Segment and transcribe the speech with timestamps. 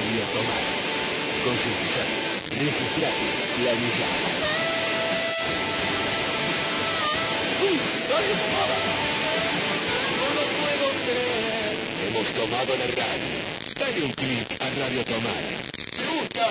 [0.00, 0.72] Radio Tomada.
[1.44, 2.08] Concientizar,
[2.48, 3.12] registrar,
[3.56, 4.16] planillar.
[10.16, 11.76] ¡No lo puedo creer!
[12.08, 13.36] Hemos tomado la radio.
[13.78, 15.50] Dale un clic a Radio Tomada.
[15.98, 16.46] ¡Me gusta!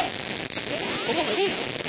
[1.08, 1.80] ¿Cómo me gusta?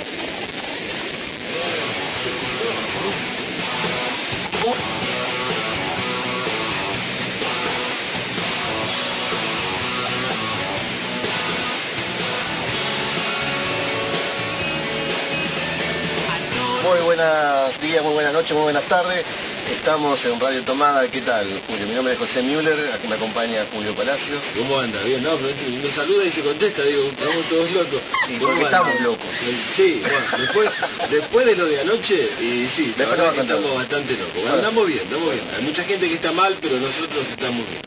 [16.91, 19.23] Muy buenos días, muy buenas noches, muy buenas tardes.
[19.71, 21.07] Estamos en Radio Tomada.
[21.07, 21.87] ¿Qué tal, Julio?
[21.87, 24.41] Mi nombre es José Müller, aquí me acompaña Julio Palacios.
[24.57, 25.01] ¿Cómo anda?
[25.03, 28.01] Bien, no, me saluda y se contesta, digo, estamos todos locos.
[28.27, 29.25] Y ¿Cómo porque estamos locos.
[29.73, 30.69] Sí, bueno, después,
[31.09, 34.33] después de lo de anoche, y sí, la verdad que estamos bastante locos.
[34.33, 34.67] Bueno, Bueno.
[34.67, 35.45] andamos bien, andamos bien.
[35.55, 37.81] Hay mucha gente que está mal, pero nosotros estamos bien.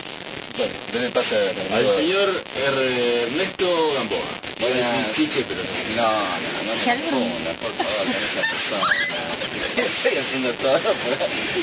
[0.56, 1.36] Bueno, ¿qué le pasa
[1.74, 3.66] Al señor Ernesto
[3.98, 4.43] Gamboa.
[4.58, 5.16] Iba a decir Buenas.
[5.16, 5.70] chiche, pero no.
[5.96, 8.88] No, no, no me confunda, por favor, con esa persona.
[9.74, 10.92] Estoy haciendo todo lo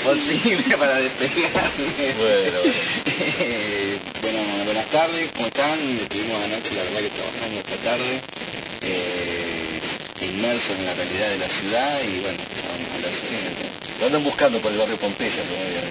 [0.04, 2.14] posible para despegarme.
[2.18, 2.60] Bueno,
[3.40, 5.80] Eh, bueno, buenas tardes, ¿cómo están?
[6.02, 8.12] Estuvimos anoche, la verdad que trabajando esta tarde,
[8.82, 9.80] eh,
[10.22, 14.24] inmersos en la realidad de la ciudad y bueno, vamos a hablar sobre lo andan
[14.24, 15.86] buscando por el barrio Pompeya todavía.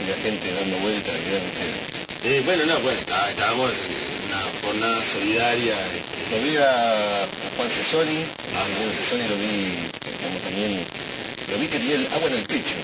[0.00, 1.12] Y la gente dando vueltas.
[1.14, 1.84] y ustedes.
[2.24, 5.74] Eh, bueno, no, bueno, está- estábamos en una jornada solidaria.
[5.92, 9.74] este, Lo vi a, Juan Cesoni, a Juan Cesoni lo vi
[10.22, 10.86] como también,
[11.50, 12.76] lo vi que tenía el agua en el pecho.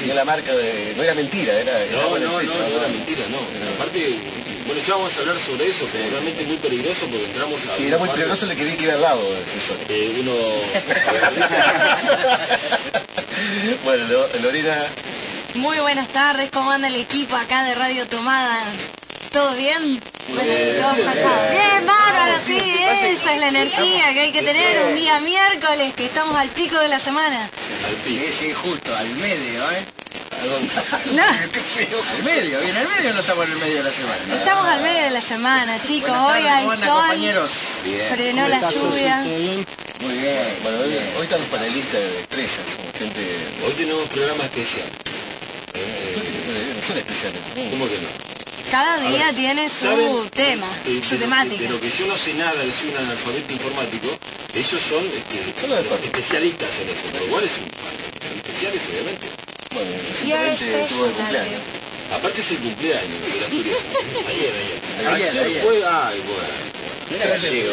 [0.00, 2.52] Tenía la marca de, no era mentira, era, era No, agua en el no, pecho.
[2.58, 3.38] no era mentira, no.
[3.76, 4.18] Aparte,
[4.66, 7.76] bueno, ya vamos a hablar sobre eso, que es realmente muy peligroso porque entramos a...
[7.76, 9.84] Sí, era muy peligroso el que vi que iba al lado de Cesoni.
[9.88, 10.32] Eh, uno...
[13.84, 14.76] Bueno, Lo- Lorena,
[15.54, 18.58] Muy buenas tardes, ¿cómo anda el equipo acá de Radio Tomada?
[19.32, 20.00] ¿Todo bien?
[20.00, 21.50] Todos callados.
[21.50, 26.06] Bien, bárbaro, sí, esa es la energía que hay que tener un día miércoles, que
[26.06, 27.44] estamos al pico de la semana.
[27.44, 28.24] al piso.
[28.24, 29.84] Sí, sí, justo, al medio, ¿eh?
[31.12, 31.22] No.
[31.24, 34.34] Al medio, bien, al medio no estamos en el medio de la semana.
[34.38, 37.50] estamos al medio de la semana, chicos, hoy hay ¿cómo andan, sol, compañeros?
[37.84, 38.08] Bien.
[38.14, 39.16] frenó la lluvia.
[40.00, 40.46] Muy bien.
[40.62, 43.20] bueno, hoy, hoy están los panelistas de estrellas, como gente,
[43.66, 44.86] Hoy tenemos programa especial.
[45.74, 47.40] no son especiales.
[47.56, 47.70] ¿no?
[47.70, 48.27] ¿Cómo que no?
[48.70, 50.28] Cada día tiene su ¿Saben?
[50.30, 51.62] tema, Eh, su de, temática.
[51.62, 54.08] de lo que yo no sé nada, de soy un analfabeto informático,
[54.54, 55.40] ellos son este,
[56.04, 59.26] especialistas en eso, pero igual es un, son especiales obviamente.
[59.72, 59.90] Bueno,
[60.26, 61.60] Y a recientemente este tuvo el es cumpleaños.
[62.12, 63.46] Aparte es el cumpleaños de la.
[64.28, 65.14] Ayer, ayer.
[65.14, 65.62] Ayer, ayer.
[65.62, 66.67] fue, ay, bueno.
[67.10, 67.72] Mira gallego.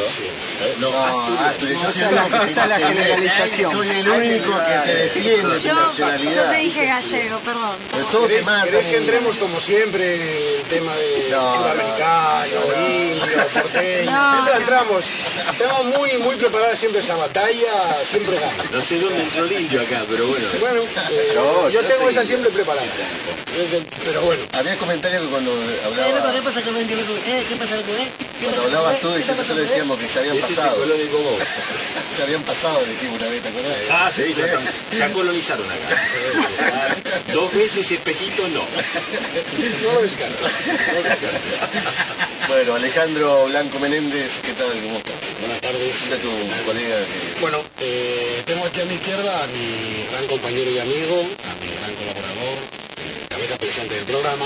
[0.80, 3.72] No, No, yo siempre lo que esa es la generalización.
[3.72, 7.76] Soy el único que te defiende yo dije gallego, perdón.
[7.92, 8.64] Pero todos te matan.
[8.66, 10.16] ¿Querés que entremos como siempre
[10.58, 14.12] el tema de No, sudamericano, indio, porteño?
[14.12, 14.54] No, no.
[14.56, 15.04] entramos.
[15.52, 17.74] Estamos muy, muy preparados siempre esa batalla,
[18.10, 18.64] siempre gana.
[18.72, 20.46] no sé dónde entró el indio acá, pero bueno.
[20.60, 20.82] Bueno,
[21.12, 22.86] eh, No, yo yo tengo te- esa siempre preparada.
[24.06, 24.42] Pero bueno.
[24.54, 25.52] Había comentarios que cuando
[25.86, 30.20] hablaba, ¿Qué pasa con ¿Qué pasa con cuando hablabas tú, y nosotros decíamos que se
[30.20, 30.86] habían pasado.
[32.16, 33.76] Se habían pasado, dijimos una vez, ¿te acordás?
[33.92, 34.64] Ah, sí, ya, están-
[34.98, 35.88] ya colonizaron acá.
[37.34, 38.62] Dos veces espejito no.
[39.84, 40.46] No lo descarto.
[42.48, 44.70] Bueno, Alejandro Blanco Menéndez, ¿qué tal?
[44.84, 45.14] ¿Cómo estás?
[45.42, 45.96] Buenas tardes.
[46.04, 46.30] Está tu
[46.66, 47.42] colega que...
[47.42, 51.68] Bueno, eh, tengo aquí a mi izquierda a mi gran compañero y amigo, a mi
[51.76, 52.58] gran colaborador,
[53.02, 54.46] eh, cabeza pensante del programa,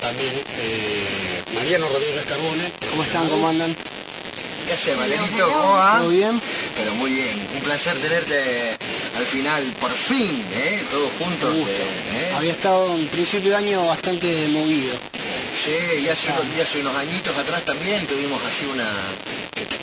[0.00, 2.72] también eh, Mariano Rodríguez Carbone.
[2.90, 3.28] ¿Cómo están?
[3.28, 3.74] ¿Cómo andan?
[4.66, 5.50] ¿Qué haces, Valerito?
[5.50, 5.98] ¿Cómo va?
[5.98, 6.40] ¿Todo bien?
[6.76, 8.76] Pero muy bien, un placer tenerte
[9.18, 10.80] al final, por fin, ¿eh?
[10.90, 11.52] Todos juntos.
[11.56, 12.32] ¿eh?
[12.36, 14.94] Había estado en principio de año bastante movido.
[15.64, 18.86] Sí, y hace, unos, y hace unos añitos atrás también tuvimos así una...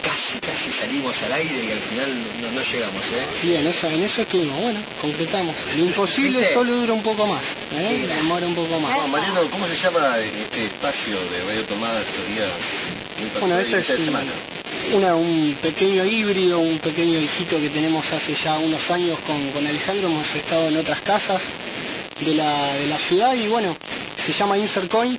[0.01, 2.09] casi, casi salimos al aire y al final
[2.41, 3.25] no, no llegamos, ¿eh?
[3.41, 4.57] Sí, en eso, en eso estuvimos.
[4.61, 5.53] Bueno, concretamos.
[5.77, 6.53] Lo imposible ¿Viste?
[6.53, 7.43] solo dura un poco más.
[7.73, 8.07] ¿eh?
[8.15, 8.91] Demora un poco más.
[8.97, 12.49] No, Mariano, ¿cómo se llama este espacio de Radio Tomada estos días?
[13.41, 14.31] Bueno, esto es esta un, semana?
[14.93, 20.07] Un pequeño híbrido, un pequeño hijito que tenemos hace ya unos años con, con Alejandro.
[20.07, 21.41] Hemos estado en otras casas
[22.23, 23.75] de la, de la ciudad y bueno,
[24.25, 25.17] se llama Insert Coin,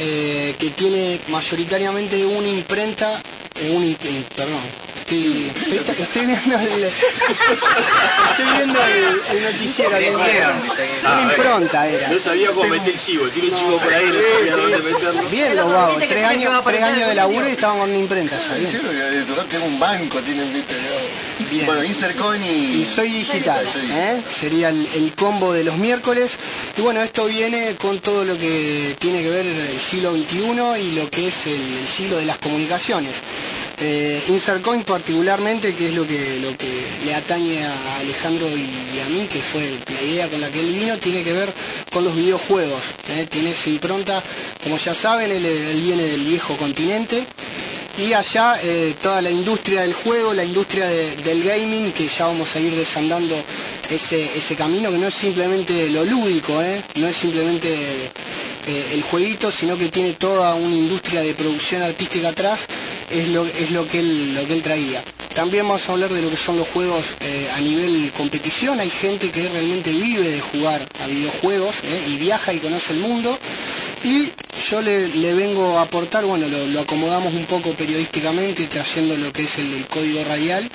[0.00, 3.20] eh, que tiene mayoritariamente una imprenta,
[3.60, 3.96] eh, un, eh,
[4.34, 4.60] perdón,
[5.08, 9.90] estoy, estoy- estoy viendo el, estoy viendo el, el noticiero.
[9.96, 12.08] Una impronta era.
[12.08, 15.22] No sabía cómo meter el chivo, tiene un chivo por ahí, no sabía dónde meterlo.
[15.30, 18.36] Bien los vagos, tres años, tres años de laburo y estaban con una imprenta
[19.28, 21.48] tocar tengo un banco, tienen, viste, ¿no?
[21.50, 21.66] Bien.
[21.66, 22.82] Bueno, Insercoin y...
[22.82, 24.16] Y soy digital, Soy digital.
[24.18, 24.22] ¿eh?
[24.38, 26.32] sería el, el combo de los miércoles.
[26.76, 30.92] Y bueno, esto viene con todo lo que tiene que ver el siglo XXI y
[30.96, 33.12] lo que es el siglo de las comunicaciones.
[33.80, 34.20] Eh,
[34.86, 39.40] particularmente, que es lo que, lo que le atañe a Alejandro y, a mí, que
[39.40, 41.52] fue la idea con la que él vino, tiene que ver
[41.92, 42.82] con los videojuegos.
[43.10, 43.26] ¿eh?
[43.30, 44.22] Tiene su impronta,
[44.64, 47.24] como ya saben, él, viene del viejo continente
[47.98, 52.54] y allá eh, toda la industria del juego, la industria del gaming, que ya vamos
[52.56, 53.36] a ir desandando
[53.90, 56.82] ese, ese camino, que no es simplemente lo lúdico, ¿eh?
[56.96, 58.10] no es simplemente
[58.92, 62.60] el jueguito, sino que tiene toda una industria de producción artística atrás
[63.10, 65.02] es lo, es lo, que, él, lo que él traía.
[65.34, 68.80] También vamos a hablar de lo que son los juegos eh, a nivel competición.
[68.80, 72.98] Hay gente que realmente vive de jugar a videojuegos eh, y viaja y conoce el
[72.98, 73.38] mundo.
[74.04, 74.30] Y
[74.70, 79.58] yo le, vengo a aportar, bueno, lo, acomodamos un poco periodísticamente, trayendo lo que es
[79.58, 80.68] el, código radial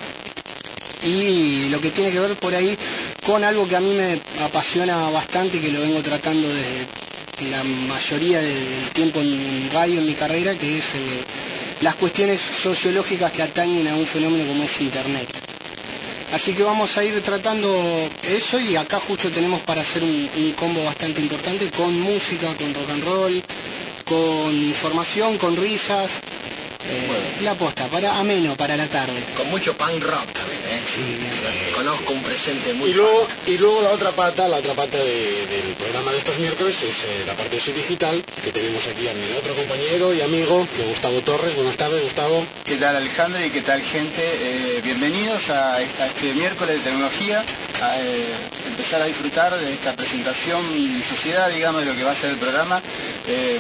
[1.04, 2.78] y lo que tiene que ver por ahí
[3.26, 8.40] con algo que a mí me apasiona bastante que lo vengo tratando desde la mayoría
[8.40, 11.24] del tiempo en radio en mi carrera, que es eh,
[11.84, 15.28] las cuestiones sociológicas que atañen a un fenómeno como es Internet.
[16.34, 17.70] Así que vamos a ir tratando
[18.24, 22.90] eso y acá justo tenemos para hacer un, combo bastante importante con música, con rock
[22.90, 23.44] and roll,
[24.06, 26.10] con información, con risas.
[26.90, 29.22] Eh, la posta, para ameno, para la tarde.
[29.36, 30.63] Con mucho punk rock también,
[31.76, 35.76] Conozco un presente muy y luego, y luego la otra pata, la otra pata del
[35.80, 39.14] programa de estos miércoles es eh, la parte de su digital, que tenemos aquí a
[39.14, 41.56] mi otro compañero y amigo, Gustavo Torres.
[41.56, 42.46] Buenas tardes, Gustavo.
[42.66, 43.44] ¿Qué tal, Alejandro?
[43.44, 44.22] Y qué tal, gente.
[44.22, 47.44] Eh, bienvenidos a, este miércoles de tecnología,
[47.82, 47.98] a
[48.68, 52.32] empezar a disfrutar de esta presentación y sociedad, digamos, de lo que va a ser
[52.32, 52.82] el programa.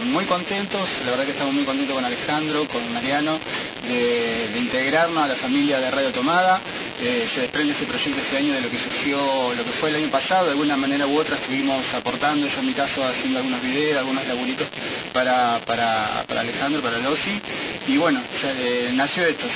[0.06, 3.40] muy contentos, la verdad que estamos muy contentos con Alejandro, con Mariano,
[3.88, 6.60] de, integrarnos a la familia de Radio Tomada.
[7.06, 9.18] Eh, se desprende este proyecto este año de lo que surgió,
[9.58, 12.66] lo que fue el año pasado, de alguna manera u otra estuvimos aportando, yo en
[12.68, 14.66] mi caso haciendo algunos videos, algunos laburitos
[15.12, 17.42] para, para, Alejandro, para Losi.
[17.90, 19.48] Y bueno, eh, nació esto,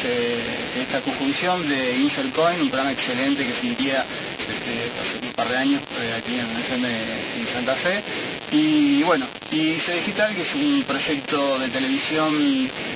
[0.78, 5.58] esta conjunción de Insert Coin, un programa excelente que se emitía hace un par de
[5.58, 8.04] años eh, aquí en, en Santa Fe
[8.52, 12.34] y bueno, y Se Digital, que es un proyecto de televisión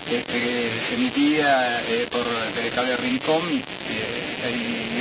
[0.09, 2.25] este, que se emitía eh, por
[2.55, 3.41] Telecable Rincón,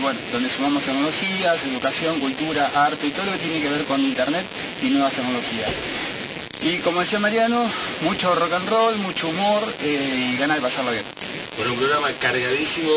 [0.00, 4.00] bueno, donde sumamos tecnologías, educación, cultura, arte y todo lo que tiene que ver con
[4.00, 4.44] Internet
[4.82, 5.70] y nuevas tecnologías.
[6.62, 7.64] Y como decía Mariano,
[8.02, 11.04] mucho rock and roll, mucho humor eh, y ganas de pasarlo bien.
[11.56, 12.92] Bueno, un programa cargadísimo,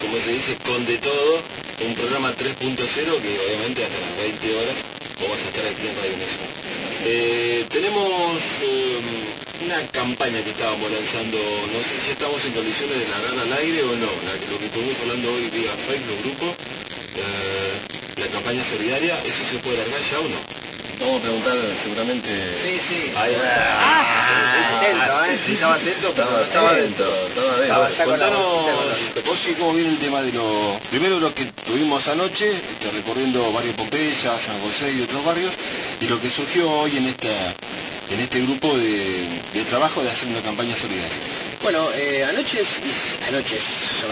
[0.00, 1.42] como se dice, con de todo,
[1.86, 4.74] un programa 3.0 que obviamente hasta las 20 horas
[5.20, 6.66] vamos a estar aquí en Radio Nacional.
[7.04, 8.42] Eh, tenemos
[9.64, 13.82] una campaña que estábamos lanzando, no sé si estamos en condiciones de largar al aire
[13.82, 14.10] o no,
[14.50, 16.46] lo que estuvimos hablando hoy vía Facebook, grupo,
[17.16, 17.72] eh,
[18.20, 20.66] la campaña solidaria, ¿eso se puede largar ya o no?
[20.98, 22.28] Vamos a preguntar seguramente...
[22.64, 23.12] Sí, sí.
[23.16, 23.44] Ahí va.
[23.44, 25.52] Ah, ¿eh?
[25.52, 27.04] Estaba atento, pero estaba atento.
[27.60, 28.04] Estaba atento.
[28.04, 30.80] Contanos, vos sí, cómo viene el tema de lo...
[30.88, 35.52] Primero lo que tuvimos anoche, este, recorriendo barrio Pompeya, San José y otros barrios,
[36.00, 37.28] y lo que surgió hoy en esta
[38.10, 41.16] en este grupo de, trabajo de hacer una campaña solidaria.
[41.62, 42.62] Bueno, eh, anoche,
[43.28, 43.58] anoche,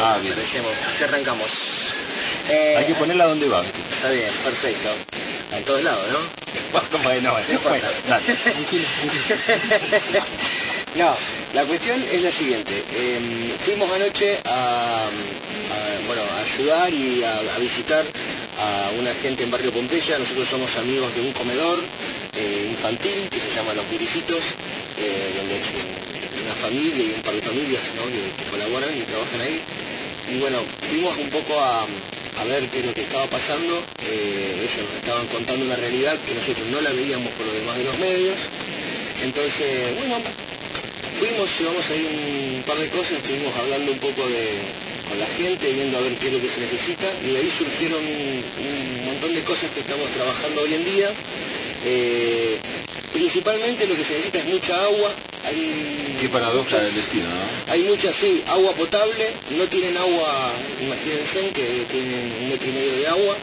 [0.00, 0.35] ah, bien.
[0.35, 1.50] así arrancamos.
[2.78, 3.62] Hay que ponerla donde va.
[3.62, 4.88] Está bien, perfecto.
[5.57, 6.45] En todos lados, ¿no?
[10.97, 11.16] no,
[11.54, 12.85] la cuestión es la siguiente.
[12.92, 15.07] Em, fuimos anoche a,
[16.07, 18.04] bueno, a ayudar y a, visitar
[18.59, 20.18] a una gente en Barrio Pompeya.
[20.18, 21.78] Nosotros somos amigos de un comedor
[22.37, 24.43] eh, infantil que se llama Los Viricitos,
[24.99, 25.69] eh, donde es
[26.45, 27.83] una familia y un par de familias
[28.37, 29.61] que colaboran y trabajan ahí.
[30.33, 31.87] Y bueno, fuimos un poco a,
[32.41, 33.83] a ver qué es lo que estaba pasando.
[34.03, 37.76] Eh, ellos nos estaban contando una realidad que nosotros no la veíamos por lo demás
[37.76, 38.38] de los medios.
[39.23, 40.19] Entonces, bueno,
[41.19, 42.05] fuimos, llevamos ahí
[42.57, 46.26] un par de cosas, estuvimos hablando un poco con la gente, viendo a ver qué
[46.29, 50.09] es lo que se necesita, y de ahí surgieron un, montón de cosas que estamos
[50.11, 51.09] trabajando hoy en día.
[51.87, 52.24] Eh,
[53.35, 55.11] principalmente lo que se necesita es mucha agua,
[55.45, 57.73] hay Qué paradoja del destino, ¿no?
[57.73, 59.26] Hay muchas, sí, agua potable,
[59.59, 63.35] no tienen agua, imagínense que tienen un metro y medio de agua,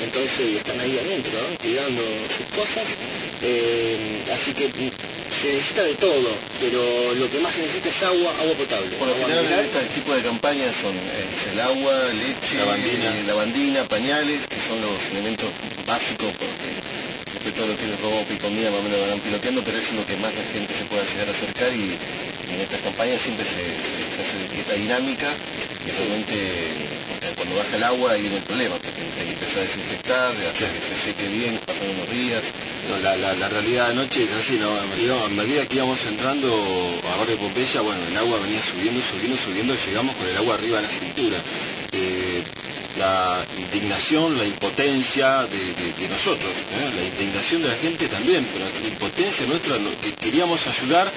[0.00, 2.86] entonces están ahí adentro, cuidando sus cosas,
[3.42, 6.30] eh, así que se necesita de todo,
[6.60, 6.78] pero
[7.18, 8.94] lo que más se necesita es agua, agua potable.
[8.94, 13.10] Por lo general, este tipo de campañas son el agua, leche, lavandina.
[13.26, 15.50] lavandina, pañales, que son los elementos
[15.84, 16.81] básicos porque
[17.42, 19.78] que todo lo que es ropa y comida más o menos lo van piloteando, pero
[19.78, 21.98] es lo que más la gente se pueda llegar a acercar y,
[22.52, 23.64] en estas campañas siempre se,
[24.20, 25.26] hace esta dinámica
[25.84, 26.36] que realmente
[27.34, 30.68] cuando baja el agua ahí viene el problema, porque hay que empezar a desinfectar, hacer
[30.70, 32.42] que se seque bien, pasan unos días,
[33.02, 34.70] la, realidad de anoche es así, ¿no?
[34.70, 39.74] A medida que íbamos entrando a Barrio Pompeya, bueno, el agua venía subiendo, subiendo, subiendo,
[39.86, 41.38] llegamos con el agua arriba a la cintura.
[43.02, 46.90] Eh, la indignación, la impotencia de, nosotros, ¿eh?
[46.94, 51.10] la indignación de la gente también, pero la impotencia nuestra, que queríamos ayudar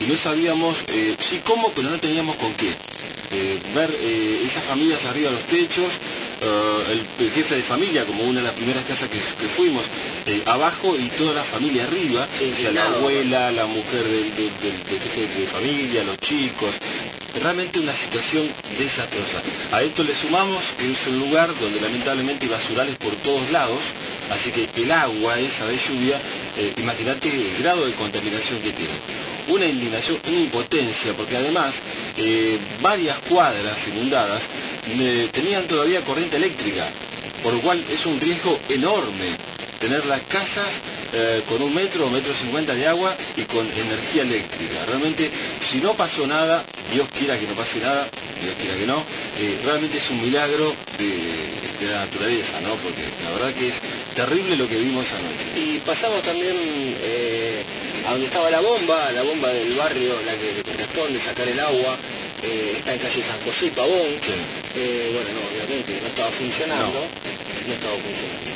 [0.00, 2.70] y no sabíamos, eh, sí cómo, pero no teníamos con qué.
[3.74, 3.90] ver
[4.46, 5.90] esas familias arriba de los techos,
[6.90, 9.82] el, jefe de familia, como una de las primeras casas que, fuimos,
[10.26, 12.26] eh, abajo y toda la familia arriba,
[12.72, 14.50] la abuela, la mujer del,
[15.14, 16.70] jefe de familia, los chicos,
[17.40, 18.48] realmente una situación
[18.78, 19.42] desastrosa.
[19.72, 23.80] A esto le sumamos que es un lugar donde lamentablemente hay basurales por todos lados,
[24.30, 26.20] así que el agua esa de lluvia,
[26.58, 28.92] eh, imagínate el grado de contaminación que tiene.
[29.48, 31.74] Una indignación, una impotencia, porque además
[32.16, 34.42] eh, varias cuadras inundadas
[35.32, 36.84] tenían todavía corriente eléctrica,
[37.42, 39.26] por lo cual es un riesgo enorme
[39.80, 40.66] tener las casas
[41.12, 44.84] eh, con un metro o metro cincuenta de agua y con energía eléctrica.
[44.86, 48.08] Realmente, si no pasó nada, Dios quiera que no pase nada,
[48.40, 48.96] Dios quiera que no,
[49.38, 51.52] eh, realmente es un milagro de,
[51.82, 52.76] la naturaleza, ¿no?
[52.76, 53.74] Porque la verdad que es
[54.14, 55.60] terrible lo que vimos anoche.
[55.60, 57.64] Y pasamos también eh,
[58.06, 61.98] a donde estaba la bomba, la bomba del barrio, la que corresponde sacar el agua,
[62.42, 64.10] está en calle San José y Pavón.
[64.74, 67.00] Eh, bueno, no, obviamente no estaba funcionando.
[67.66, 68.52] No, estaba funcionando.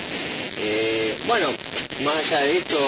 [0.58, 1.48] Eh, bueno,
[2.04, 2.78] más allá de esto,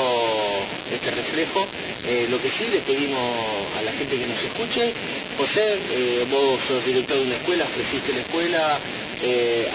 [0.92, 1.66] este reflejo,
[2.06, 3.20] eh, lo que sí le pedimos
[3.78, 4.92] a la gente que nos escuche,
[5.36, 5.78] José,
[6.30, 8.78] vos sos director de una escuela, ofreciste la escuela,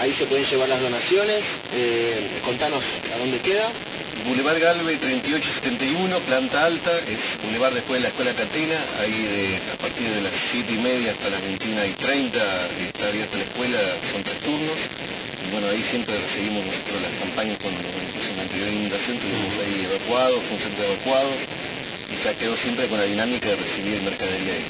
[0.00, 1.42] ahí se pueden llevar las donaciones,
[2.44, 3.70] contanos a dónde queda.
[4.24, 10.08] Boulevard Galve 3871, planta alta, es Boulevard después de la Escuela Catena, ahí a partir
[10.08, 12.38] de las 7 y media hasta las 21 y 30
[12.88, 13.78] está abierta la escuela,
[14.12, 14.80] son tres turnos.
[15.44, 17.72] Y bueno, ahí siempre recibimos nosotros las campañas con
[18.64, 21.38] la inundación, tuvimos ahí evacuados, un centro de evacuados,
[22.10, 24.66] y ya quedó siempre con la dinámica de recibir mercadería ahí.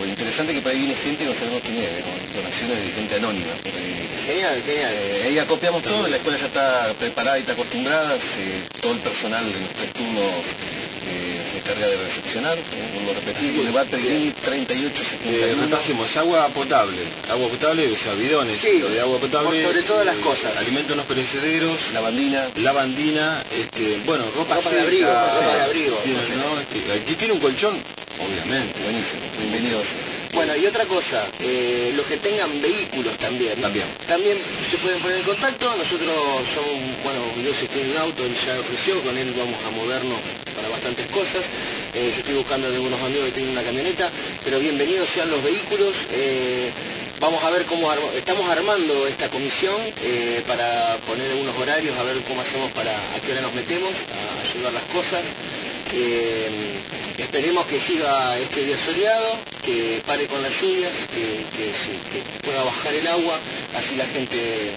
[0.00, 1.90] Lo interesante es que para ahí viene gente y no sabemos quién es,
[2.34, 3.54] donaciones de gente anónima.
[4.26, 4.92] Genial, genial.
[4.92, 8.98] Eh, ahí acopiamos todo, la escuela ya está preparada y está acostumbrada, eh, todo el
[9.00, 10.32] personal de los tres turnos
[11.64, 12.58] eh, encarga de recepcionar,
[12.94, 15.76] vuelvo a repetir, Boulevard 3871.
[15.76, 16.98] hacemos agua potable,
[17.30, 19.62] agua potable, o sea, bidones de agua potable.
[19.64, 20.56] sobre todas las cosas.
[20.58, 25.98] Alimentos no perecederos, lavandina, lavandina, este, bueno, ropa, ropa de abrigo, ropa de abrigo.
[26.04, 27.74] Este, aquí tiene un colchón,
[28.20, 29.86] obviamente, buenísimo, bienvenidos.
[30.34, 33.54] Bueno, y otra cosa, eh, los que tengan vehículos también.
[33.60, 33.86] También.
[34.08, 34.36] También
[34.68, 35.72] se pueden poner en contacto.
[35.78, 36.10] Nosotros
[36.52, 39.70] somos, bueno, yo si estoy en un auto, él ya ofreció, con él vamos a
[39.70, 40.43] movernos
[40.74, 41.42] bastantes cosas.
[41.94, 44.10] Eh, estoy buscando de algunos amigos que tienen una camioneta,
[44.44, 45.94] pero bienvenidos sean los vehículos.
[46.10, 46.70] Eh,
[47.20, 49.76] vamos a ver cómo estamos armando esta comisión
[50.48, 54.50] para poner unos horarios, a ver cómo hacemos para a qué hora nos metemos, a
[54.50, 55.22] ayudar las cosas.
[57.18, 61.44] Esperemos que siga este día soleado, que pare con las lluvias, que,
[62.42, 63.38] pueda bajar el agua,
[63.78, 64.74] así la gente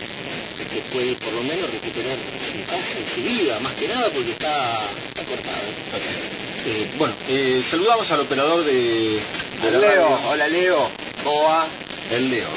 [0.78, 2.18] que puede por lo menos recuperar
[2.54, 4.54] su casa y su vida, más que nada porque está,
[5.26, 5.68] cortado.
[6.68, 9.20] Eh, bueno, eh, saludamos al operador de,
[9.72, 10.20] Leo.
[10.30, 10.90] Hola Leo,
[11.24, 11.66] ¿cómo va?
[12.12, 12.48] El Leo,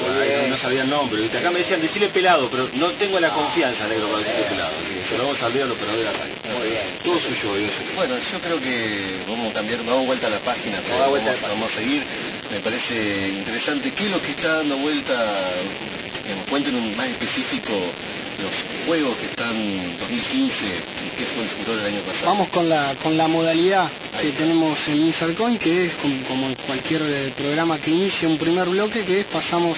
[0.49, 1.25] no, sabía el nombre.
[1.25, 4.71] Acá me decían decirle pelado, pero no tengo la confianza, negro, para decirle pelado.
[4.85, 6.33] Así que vamos al Leo al operador de la radio.
[6.59, 6.83] Muy bien.
[7.03, 7.49] Todo suyo,
[7.95, 11.71] Bueno, yo creo que vamos a cambiar, vamos vuelta a la página, vamos, vuelta vamos,
[11.71, 12.03] a seguir.
[12.51, 13.91] Me parece interesante.
[13.91, 15.15] ¿Qué es lo que está dando vuelta?
[16.49, 17.73] Cuenten un más específico
[18.41, 19.53] los juegos que están
[19.99, 22.25] 2015 y qué fue el futuro del año pasado.
[22.25, 25.93] Vamos con la, con la modalidad que tenemos en Insercoin, que es
[26.27, 29.77] como, en cualquier eh, programa que inicie un primer bloque, que es pasamos,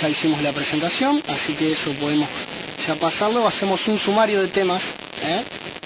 [0.00, 2.28] ya hicimos la presentación, así que eso podemos
[2.86, 4.82] ya pasarlo, hacemos un sumario de temas
[5.24, 5.42] ¿eh?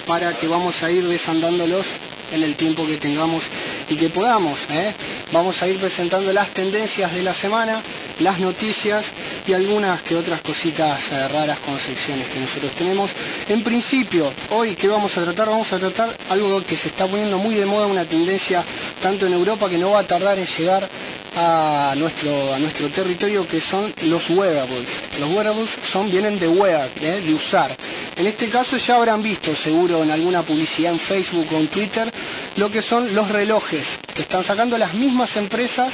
[0.06, 1.84] para que vamos a ir desandándolos
[2.32, 3.42] en el tiempo que tengamos
[3.88, 4.58] y que podamos.
[4.70, 4.92] ¿eh?
[5.32, 7.82] Vamos a ir presentando las tendencias de la semana,
[8.20, 9.04] las noticias
[9.46, 13.10] y algunas que otras cositas eh, raras con secciones que nosotros tenemos.
[13.48, 17.38] En principio, hoy que vamos a tratar, vamos a tratar algo que se está poniendo
[17.38, 18.64] muy de moda, una tendencia
[19.02, 20.88] tanto en Europa que no va a tardar en llegar
[21.36, 24.86] a nuestro, a nuestro territorio que son los wearables.
[25.20, 27.20] Los wearables son, vienen de wear, ¿eh?
[27.24, 27.74] de usar.
[28.16, 32.10] En este caso ya habrán visto seguro en alguna publicidad en Facebook o en Twitter
[32.56, 33.84] lo que son los relojes
[34.14, 35.92] que están sacando las mismas empresas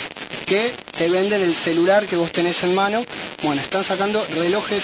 [0.50, 3.04] que te venden el celular que vos tenés en mano.
[3.45, 4.83] Bueno, están sacando relojes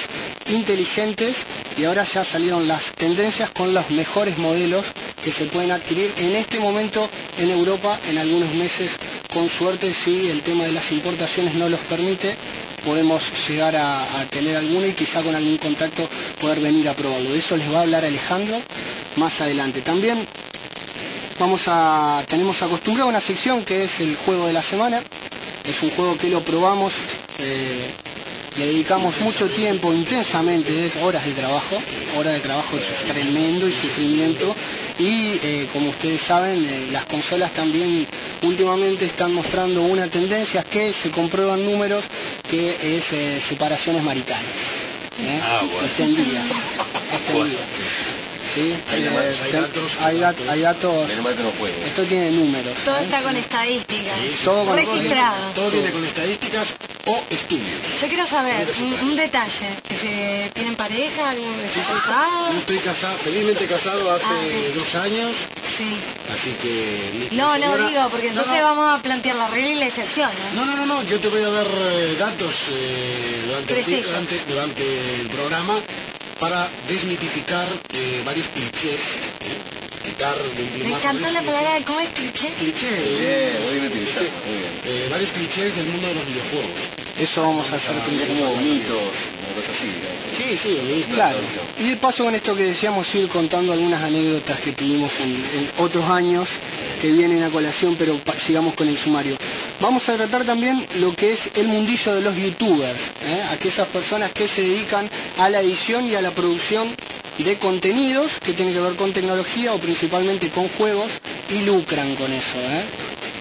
[0.49, 1.35] inteligentes
[1.76, 4.87] y ahora ya salieron las tendencias con los mejores modelos
[5.25, 7.08] que se pueden adquirir en este momento
[7.38, 8.92] en Europa en algunos meses.
[9.35, 12.37] Con suerte, si el tema de las importaciones no los permite,
[12.85, 16.08] podemos llegar a, tener alguno y quizá con algún contacto
[16.40, 17.32] poder venir a probarlo.
[17.32, 18.56] De eso les va a hablar Alejandro
[19.16, 19.82] más adelante.
[19.82, 20.16] También
[21.40, 25.02] vamos a, tenemos acostumbrado una sección que es el juego de la semana.
[25.68, 26.92] Es un juego que lo probamos,
[27.38, 27.90] eh,
[28.56, 31.76] le dedicamos mucho tiempo, intensamente, horas de trabajo,
[32.16, 32.76] horas de trabajo
[33.08, 34.54] tremendo y sufrimiento.
[34.99, 38.06] Y eh, como ustedes saben, eh, las consolas también
[38.42, 42.04] últimamente están mostrando una tendencia que se comprueban números
[42.49, 44.46] que es separaciones maritales.
[45.42, 45.62] Ah,
[47.32, 47.50] bueno.
[48.56, 48.75] ¿Sí?
[48.90, 49.02] Hay,
[49.52, 51.10] datos, hay, datos,
[51.84, 52.75] esto tiene números.
[52.84, 54.14] Todo está con estadísticas.
[54.44, 55.36] todo con registrado.
[55.54, 56.68] Todo viene con estadísticas
[57.04, 57.80] o estudios.
[58.00, 58.66] Yo quiero saber
[59.02, 59.68] un, detalle.
[59.88, 61.32] Que ¿Tienen pareja?
[61.32, 62.52] ¿Están casados?
[62.52, 65.32] Yo estoy casado, felizmente casado hace ah, dos años.
[65.76, 65.96] Sí.
[66.32, 67.28] Así que...
[67.32, 70.30] No, no digo, porque entonces vamos a plantear la regla y la excepción.
[70.54, 75.28] No, no, no, no, yo te voy a dar eh, datos eh, durante, durante el
[75.28, 75.75] programa
[76.40, 79.00] para desmitificar eh, varios clichés,
[80.04, 80.34] quitar
[80.84, 82.48] Me encantó la palabra, ¿cómo es cliché?
[82.58, 83.52] Cliché, eh,
[85.10, 86.70] varios clichés del mundo de los videojuegos.
[87.18, 87.94] Eso vamos a hacer
[88.28, 89.12] como mitos,
[89.54, 89.90] cosas así.
[90.36, 91.14] Sí, sí, mitos.
[91.14, 91.38] Claro.
[91.78, 96.04] Y de paso con esto que decíamos ir contando algunas anécdotas que tuvimos en otros
[96.10, 96.48] años
[97.00, 99.36] que vienen a colación, pero sigamos con el sumario.
[99.80, 103.42] Vamos a tratar también lo que es el mundillo de los youtubers, ¿eh?
[103.52, 106.88] aquellas personas que se dedican a la edición y a la producción
[107.38, 111.11] de contenidos que tienen que ver con tecnología o principalmente con juegos
[111.50, 112.85] y lucran con eso, ¿eh?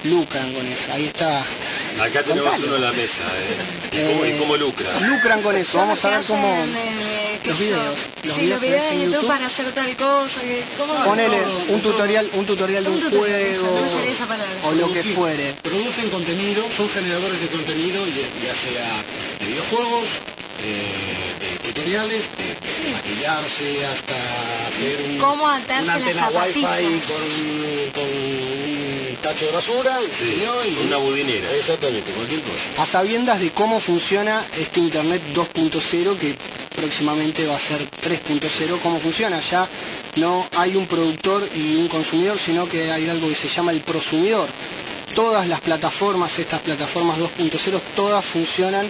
[0.04, 0.94] lucran con eso.
[0.94, 1.40] Ahí está.
[2.04, 3.24] Acá tenemos uno en la mesa,
[3.94, 4.34] ¿eh?
[4.36, 4.90] ¿Y cómo, lucra?
[5.02, 6.66] Lucran con eso, vamos a ver cómo...
[7.48, 7.98] los videos.
[8.24, 10.42] Los videos, en YouTube, para hacer tal cosa.
[10.78, 11.38] ¿cómo Ponele
[11.70, 13.80] un tutorial, un tutorial de un, juego
[14.64, 15.54] o lo que fuere.
[15.62, 19.04] Producen contenido, son generadores de contenido, ya sea
[19.40, 20.08] de videojuegos,
[20.60, 24.16] de tutoriales, de maquillarse hasta
[24.68, 31.52] hacer un, ¿Cómo una antena wifi con, con tacho de basura, y una budinera.
[31.56, 32.84] Exactamente, cualquier cosa.
[32.84, 36.36] A sabiendas de cómo funciona este Internet 2.0 que
[36.76, 39.40] próximamente va a ser 3.0, cómo funciona.
[39.42, 39.68] Ya
[40.18, 43.82] no hay un productor y un consumidor, sino que hay algo que se llama el
[43.82, 44.48] prosumidor.
[45.16, 48.86] Todas las plataformas, estas plataformas 2.0, todas funcionan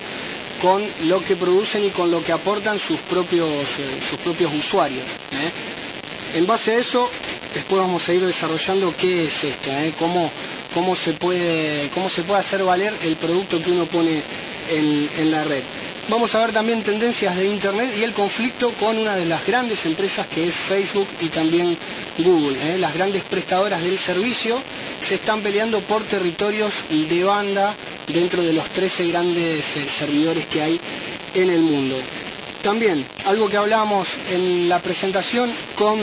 [0.62, 5.04] con lo que producen y con lo que aportan sus propios, eh, sus propios usuarios.
[5.04, 6.38] ¿eh?
[6.40, 7.10] En base a eso,
[7.54, 9.94] después vamos a ir desarrollando qué es esto, ¿eh?
[10.00, 10.32] cómo,
[10.74, 14.22] cómo, se puede, cómo se puede hacer valer el producto que uno pone
[14.70, 15.64] en, la red.
[16.08, 19.88] Vamos a ver también tendencias de Internet y el conflicto con una de las grandes
[19.88, 21.76] empresas que es Facebook y también
[22.20, 22.56] Google.
[22.62, 22.78] ¿eh?
[22.78, 24.62] Las grandes prestadoras del servicio
[25.02, 27.74] se están peleando por territorios de banda
[28.08, 30.80] dentro de los 13 grandes eh, servidores que hay
[31.34, 31.96] en el mundo.
[32.62, 35.98] También, algo que hablamos en la presentación con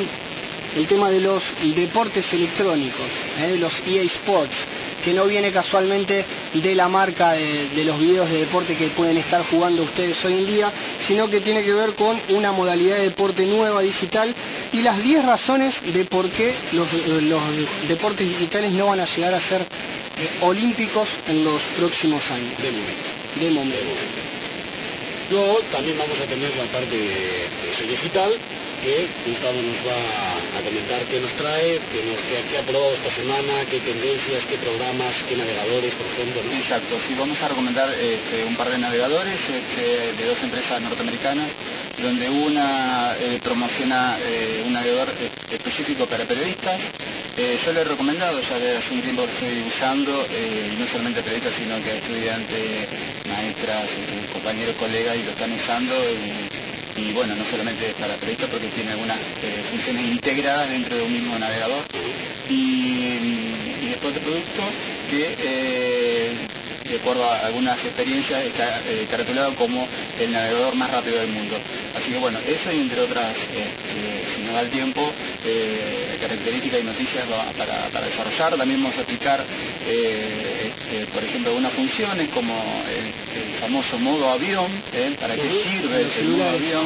[0.77, 1.45] el tema de los
[1.77, 3.07] deportes electrónicos,
[3.41, 3.57] ¿eh?
[3.61, 4.57] los EA Sports,
[5.03, 9.45] que no viene casualmente de la marca de, los videos de deporte que pueden estar
[9.45, 10.73] jugando ustedes hoy en día,
[11.07, 14.33] sino que tiene que ver con una modalidad de deporte nueva digital
[14.73, 16.87] y las 10 razones de por qué los,
[17.89, 19.67] deportes digitales no van a llegar a ser eh,
[20.43, 22.57] olímpicos en los próximos años.
[22.63, 23.41] De momento.
[23.41, 24.32] De momento.
[25.33, 28.29] Luego también vamos a tener la parte de, de digital,
[28.85, 33.65] que Gustavo nos va a comentar qué nos trae, qué, nos, ha probado esta semana,
[33.65, 36.45] qué tendencias, qué programas, qué navegadores, por ejemplo.
[36.53, 41.49] Exacto, sí, vamos a recomendar este, un par de navegadores este, de dos empresas norteamericanas,
[41.97, 46.77] donde una eh, promociona eh, un navegador eh, específico para periodistas.
[47.41, 51.57] yo le he recomendado, ya desde hace un tiempo que estoy usando, no solamente periodistas,
[51.57, 52.93] sino que estudiantes,
[53.25, 53.89] maestras,
[54.43, 55.95] compañeros, colegas, y lo están usando
[56.97, 61.13] y bueno, no solamente para periodistas porque tiene algunas eh, funciones integradas dentro de un
[61.13, 61.83] mismo navegador
[62.51, 63.19] y,
[63.89, 64.63] después de producto
[65.11, 66.31] que eh,
[66.89, 69.07] de acuerdo a algunas experiencias está eh,
[69.57, 69.87] como
[70.19, 71.57] el navegador más rápido del mundo.
[71.97, 73.33] Así que bueno, eso y entre otras,
[74.35, 75.13] si nos da el tiempo,
[76.21, 77.25] características y noticias
[77.57, 78.57] para, desarrollar.
[78.57, 79.41] También vamos a aplicar,
[79.87, 83.22] este, por ejemplo, algunas funciones como el
[83.61, 85.17] famoso modo avión, ¿eh?
[85.21, 86.85] ¿para qué sirve el modo avión?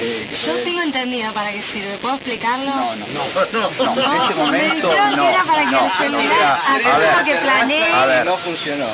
[0.00, 2.66] Eh, Yo tengo entendido para qué sirve, ¿puedo explicarlo?
[2.66, 3.06] No, no,
[3.52, 5.28] no, no, en este momento no.
[5.28, 6.60] Era para que el celular
[7.20, 7.92] a que planee.
[7.92, 8.86] A ver, no funcionó.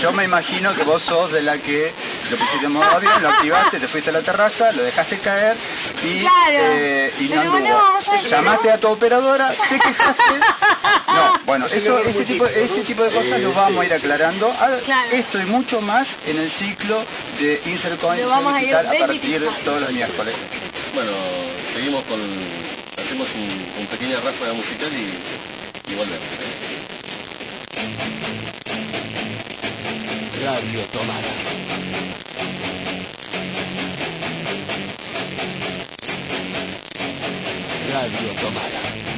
[0.00, 1.92] yo me imagino que vos sos de la que
[2.30, 5.56] lo pusiste en modo avión, lo activaste, te fuiste a la terraza, lo dejaste caer
[6.04, 7.82] y, eh, y no anduvo.
[8.28, 10.22] Llamaste a tu operadora, te quejaste.
[11.14, 14.54] No, bueno, eso, ese, tipo, ese tipo de cosas lo vamos a ir aclarando.
[15.12, 17.04] Esto y mucho más en el ciclo
[17.40, 20.34] de Insercoin a, a partir de todos los miércoles.
[20.94, 21.10] Bueno,
[21.74, 22.20] seguimos con
[23.12, 23.28] hacemos
[23.78, 26.26] un, pequeña ráfaga musical y, y volvemos.
[26.40, 26.72] ¿eh?
[30.44, 31.32] Radio Tomada.
[37.92, 39.11] Radio Tomada.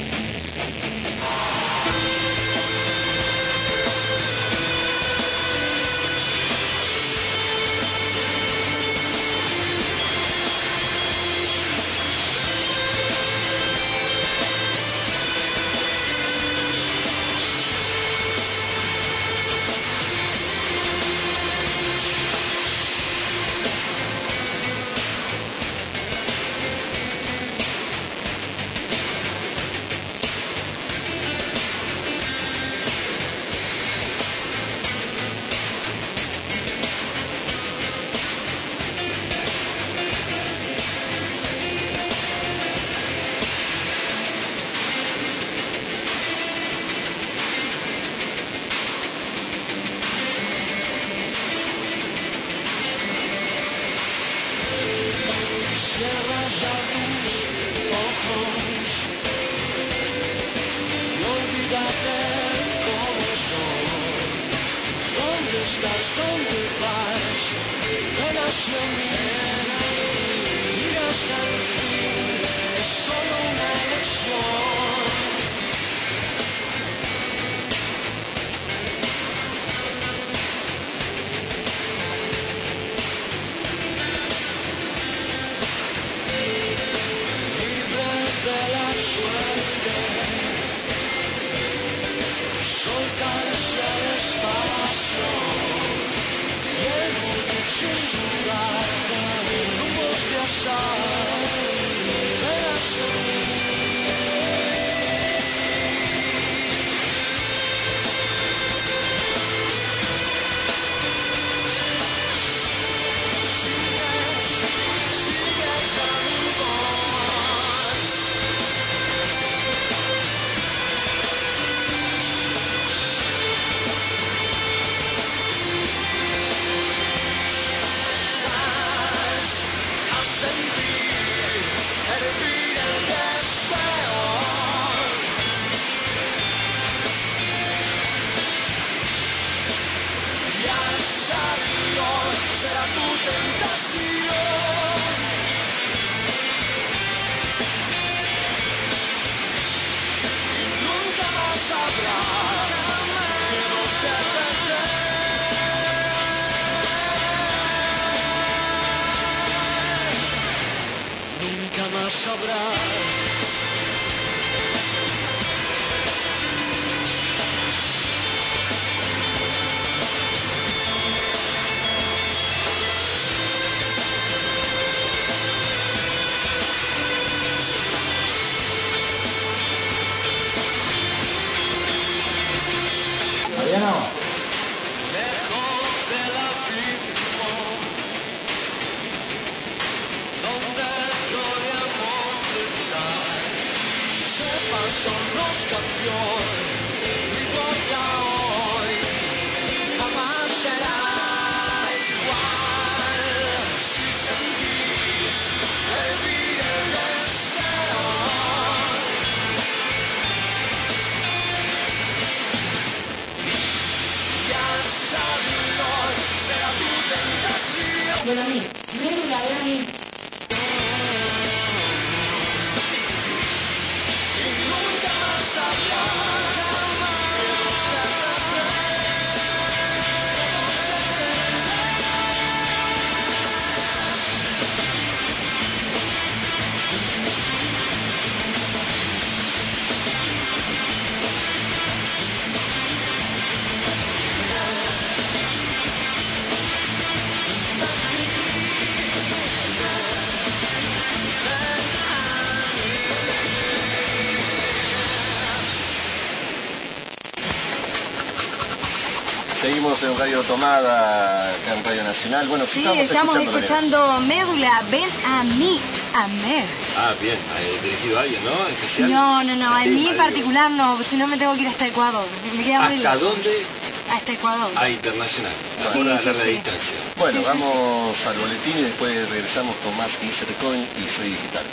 [260.55, 262.49] En Radio Tomada, en Radio Nacional.
[262.49, 265.81] Bueno, sí, estamos escuchando Médula, ven a mí,
[266.15, 266.65] a Mer.
[266.97, 268.69] Ah, bien, eh, dirigido a alguien, ¿no?
[268.69, 269.11] ¿Especial?
[269.11, 271.87] No, no, no, a mí en particular no, si no me tengo que ir hasta
[271.87, 272.27] Ecuador.
[272.57, 273.67] Me queda ¿Hasta dónde?
[274.13, 274.71] Hasta Ecuador.
[274.77, 275.53] A internacional,
[275.93, 276.99] sí, sí, la distancia.
[277.17, 281.65] Bueno, vamos al boletín y después regresamos con más Insert Coin y Soy Digital.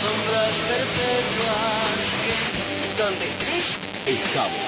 [0.00, 3.02] Sombras perpetuas que...
[3.02, 3.66] Donde estés,
[4.06, 4.64] estamos.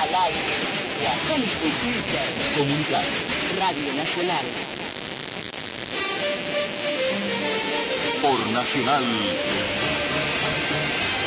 [0.00, 0.54] Al aire,
[1.02, 3.04] la Facebook, Twitter, Comunicar.
[3.58, 4.44] Radio Nacional.
[8.22, 9.04] Por Nacional.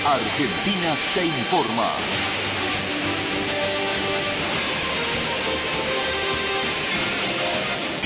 [0.05, 2.36] Argentina se informa.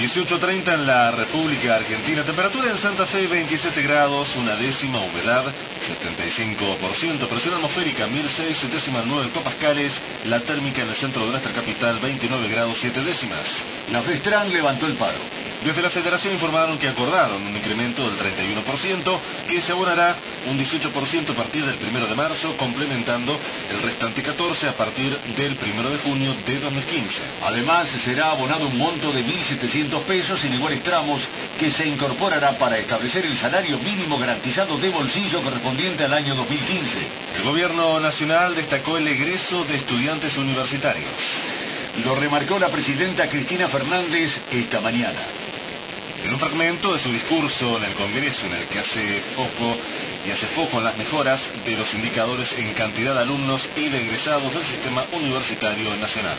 [0.01, 7.27] 18.30 en la República Argentina, temperatura en Santa Fe 27 grados, una décima, humedad 75%,
[7.27, 12.49] presión atmosférica 1006 décimas 9 hectopascales, la térmica en el centro de nuestra capital 29
[12.49, 13.61] grados 7 décimas.
[13.91, 15.40] La FESTRAN levantó el paro.
[15.63, 20.15] Desde la Federación informaron que acordaron un incremento del 31%, que se abonará
[20.49, 20.89] un 18%
[21.29, 23.37] a partir del 1 de marzo, complementando
[23.69, 27.21] el restante 14% a partir del 1 de junio de 2015.
[27.45, 31.21] Además, será abonado un monto de 1.700 pesos en iguales tramos
[31.59, 36.97] que se incorporará para establecer el salario mínimo garantizado de bolsillo correspondiente al año 2015.
[37.37, 41.05] El Gobierno Nacional destacó el egreso de estudiantes universitarios.
[42.03, 45.19] Lo remarcó la presidenta Cristina Fernández esta mañana.
[46.31, 49.75] En un fragmento de su discurso en el Congreso, en el que hace poco
[50.25, 54.01] y hace foco en las mejoras de los indicadores en cantidad de alumnos y de
[54.01, 56.37] egresados del sistema universitario nacional.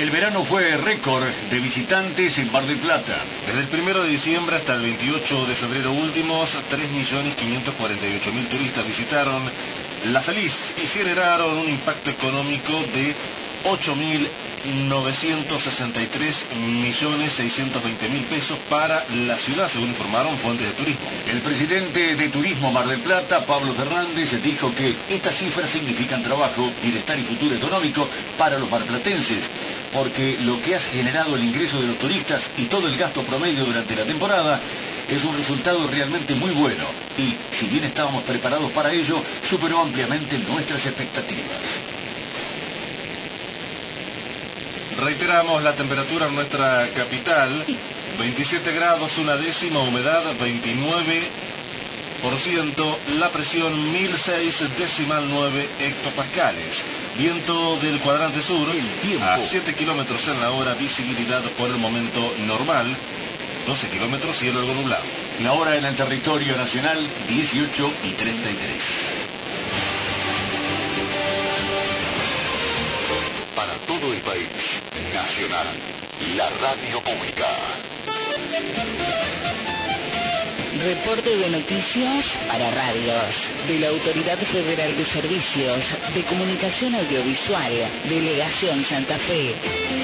[0.00, 3.14] El verano fue récord de visitantes en Mar del Plata.
[3.46, 9.40] Desde el 1 de diciembre hasta el 28 de febrero últimos, 3.548.000 turistas visitaron
[10.10, 13.14] La Feliz y generaron un impacto económico de
[13.64, 14.28] 8.000
[14.88, 16.44] 963
[16.82, 21.08] millones 620 mil pesos para la ciudad, según informaron fuentes de turismo.
[21.32, 26.70] El presidente de Turismo Mar del Plata, Pablo Fernández, dijo que estas cifras significan trabajo,
[26.80, 29.42] bienestar y futuro económico para los marplatenses,
[29.92, 33.64] porque lo que ha generado el ingreso de los turistas y todo el gasto promedio
[33.64, 34.60] durante la temporada
[35.10, 36.84] es un resultado realmente muy bueno
[37.18, 41.91] y, si bien estábamos preparados para ello, superó ampliamente nuestras expectativas.
[45.04, 47.50] Reiteramos la temperatura en nuestra capital,
[48.20, 56.84] 27 grados, una décima, humedad 29%, la presión 1006 decimal 9 hectopascales.
[57.18, 58.68] Viento del cuadrante sur
[59.22, 62.86] a 7 kilómetros en la hora, visibilidad por el momento normal,
[63.66, 65.02] 12 kilómetros, cielo algo nublado.
[65.42, 68.76] La hora en el territorio nacional, 18 y 33.
[73.56, 74.81] Para todo el país.
[75.14, 75.66] Nacional,
[76.36, 77.46] la radio pública.
[80.84, 87.72] Reporte de noticias para radios de la Autoridad Federal de Servicios de Comunicación Audiovisual,
[88.08, 90.01] Delegación Santa Fe.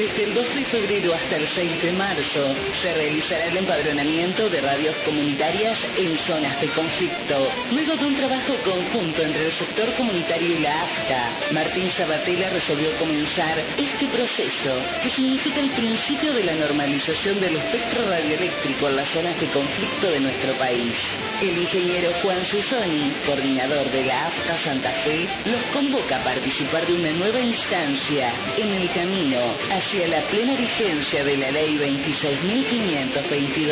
[0.00, 2.40] Desde el 2 de febrero hasta el 6 de marzo
[2.72, 7.36] se realizará el empadronamiento de radios comunitarias en zonas de conflicto.
[7.70, 12.88] Luego de un trabajo conjunto entre el sector comunitario y la AFTA, Martín Sabatella resolvió
[12.96, 19.08] comenzar este proceso, que significa el principio de la normalización del espectro radioeléctrico en las
[19.10, 20.96] zonas de conflicto de nuestro país.
[21.42, 26.94] El ingeniero Juan Susoni, coordinador de la AFTA Santa Fe, los convoca a participar de
[26.94, 29.40] una nueva instancia en el camino
[29.72, 33.66] hacia hacia la plena vigencia de la Ley 26.522.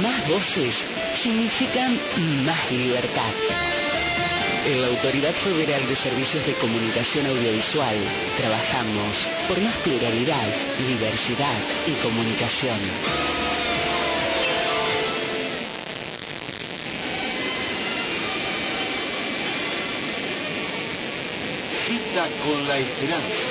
[0.00, 2.00] Más voces significan
[2.46, 3.34] más libertad.
[4.64, 7.94] En la Autoridad Federal de Servicios de Comunicación Audiovisual
[8.38, 10.48] trabajamos por más pluralidad,
[10.88, 13.33] diversidad y comunicación.
[22.24, 23.44] Con la esperanza.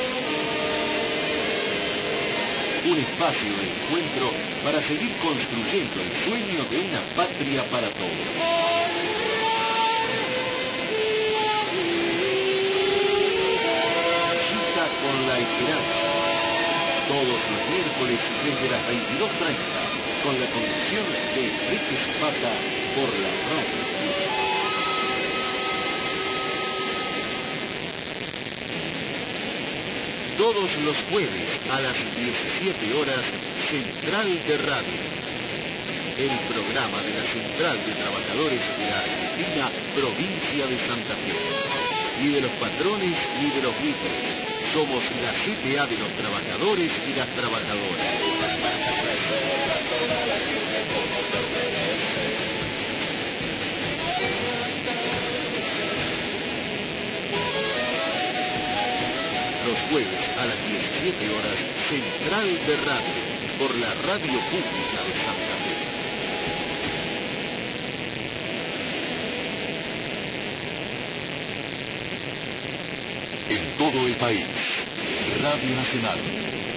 [2.86, 4.31] Un espacio de encuentro
[4.63, 8.63] para seguir construyendo el sueño de una patria para todos.
[15.03, 16.03] Con la esperanza.
[17.07, 21.05] Todos los miércoles desde las 22.30 con la conducción
[21.36, 22.51] de Enrique Zapata
[22.95, 23.83] por la radio.
[30.43, 33.23] Todos los jueves a las 17 horas,
[33.63, 34.99] Central de Radio.
[36.19, 41.32] El programa de la Central de Trabajadores de la Argentina, provincia de Santa Fe.
[42.19, 44.43] Ni de los patrones ni de los líderes.
[44.67, 48.03] Somos la CTA de los trabajadores y las trabajadoras.
[59.93, 61.53] Jueves a las 17 horas,
[61.86, 63.13] Central de Radio,
[63.62, 65.77] por la Radio Pública de Santa Fe.
[73.53, 74.49] En todo el país,
[75.45, 76.17] Radio Nacional,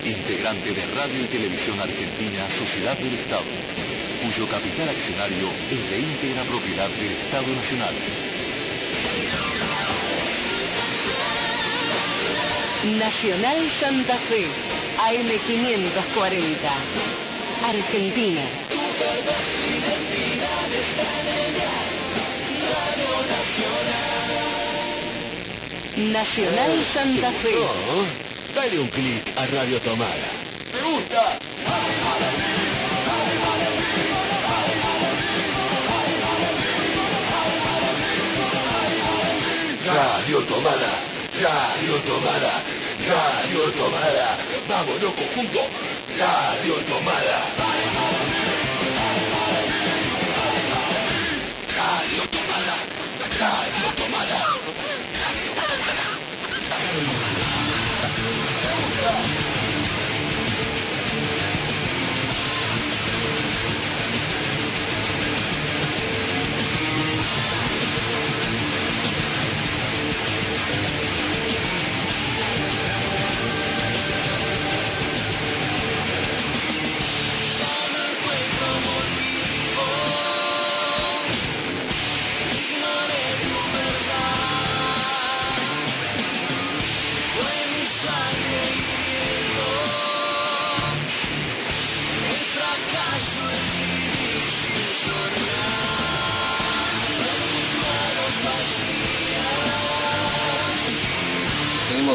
[0.05, 3.49] integrante de Radio y Televisión Argentina Sociedad del Estado,
[4.29, 8.36] cuyo capital accionario es de íntegra propiedad del Estado Nacional.
[12.95, 14.47] Nacional Santa Fe,
[15.11, 16.71] AM540,
[17.69, 18.41] Argentina.
[25.97, 27.55] Nacional Santa Fe.
[27.55, 30.29] No, dale un clic a Radio Tomada.
[30.73, 31.39] ¡Me gusta!
[39.87, 40.93] Radio Tomada,
[41.41, 42.76] Radio Tomada,
[43.07, 44.37] Radio Tomada.
[44.69, 45.61] Vámonos conjunto.
[46.19, 47.39] Radio Tomada.
[51.77, 52.77] Radio Tomada,
[53.39, 54.47] Radio Tomada.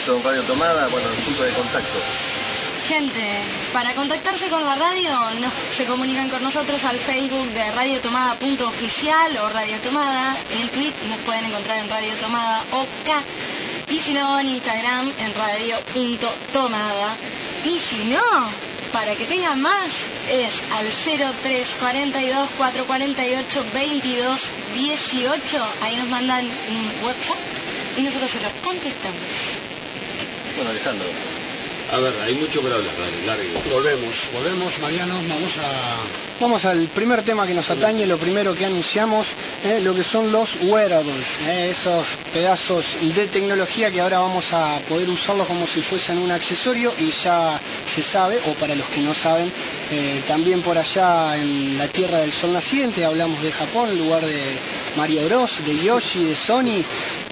[0.02, 2.00] Radio Tomada, bueno, el punto de contacto.
[2.88, 3.22] Gente,
[3.72, 5.12] para contactarse con la radio
[5.78, 10.36] se comunican con nosotros al Facebook de Radio Tomada punto oficial o Radio Tomada.
[10.60, 13.92] En Twitter nos pueden encontrar en Radio Tomada OK.
[13.92, 17.16] Y si no, en Instagram en radio.tomada.
[17.64, 18.50] Y si no,
[18.92, 19.86] para que tengan más,
[20.32, 20.88] es al
[21.38, 24.42] 0342 448 22
[24.74, 25.66] 18.
[25.84, 27.38] Ahí nos mandan un WhatsApp
[27.98, 29.61] y nosotros se los contestamos.
[30.68, 31.08] Alejandro,
[31.94, 33.62] A ver, hay mucho para hablar, dale, largo.
[33.70, 36.40] Volvemos, volvemos, Mariano, vamos a...
[36.40, 39.28] Vamos al primer tema que nos atañe, lo primero que anunciamos,
[39.66, 44.80] eh, lo que son los wearables, eh, esos pedazos de tecnología que ahora vamos a
[44.90, 47.60] poder usarlos como si fuesen un accesorio y ya
[47.94, 49.52] se sabe, o para los que no saben,
[49.92, 54.42] eh, también por allá en la Tierra del Sol Naciente, hablamos de Japón, lugar de
[54.96, 56.84] Mario Bros, de Yoshi, de Sony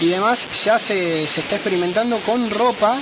[0.01, 2.99] y demás, ya se, se está experimentando con ropa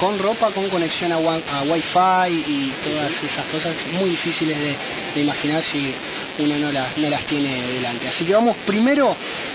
[0.00, 4.74] con ropa con conexión a, a Wi-Fi y todas esas cosas muy difíciles de,
[5.14, 5.94] de imaginar si
[6.38, 8.08] uno no las, no las tiene delante.
[8.08, 9.14] Así que vamos primero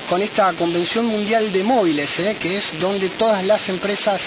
[0.10, 2.38] con esta Convención Mundial de Móviles, ¿eh?
[2.40, 4.22] que es donde todas las empresas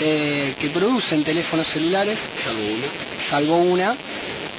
[0.00, 2.86] eh, que producen teléfonos celulares, Salvo uno.
[3.30, 3.96] salvo una,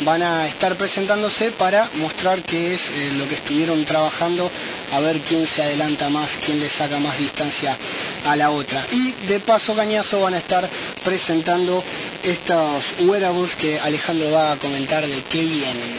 [0.02, 4.50] van a estar presentándose para mostrar qué es eh, lo que estuvieron trabajando,
[4.94, 7.78] a ver quién se adelanta más, quién le saca más distancia
[8.28, 8.86] a la otra.
[8.92, 10.68] Y de paso cañazo van a estar
[11.06, 11.84] presentando
[12.24, 15.94] estos wearables que Alejandro va a comentar de qué vienen.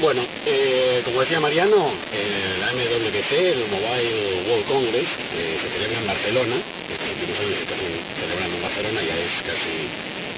[0.00, 6.06] Bueno, eh, como decía Mariano, el MWC, el Mobile World Congress, eh, se celebra en
[6.06, 6.56] Barcelona,
[6.90, 9.74] estos últimos se celebrando en Barcelona, ya es casi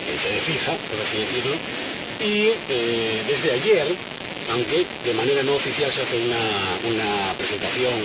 [0.08, 1.56] eh, sede fija, por así decirlo,
[2.20, 3.88] y eh, desde ayer,
[4.52, 6.44] aunque de manera no oficial se hace una,
[6.92, 7.96] una presentación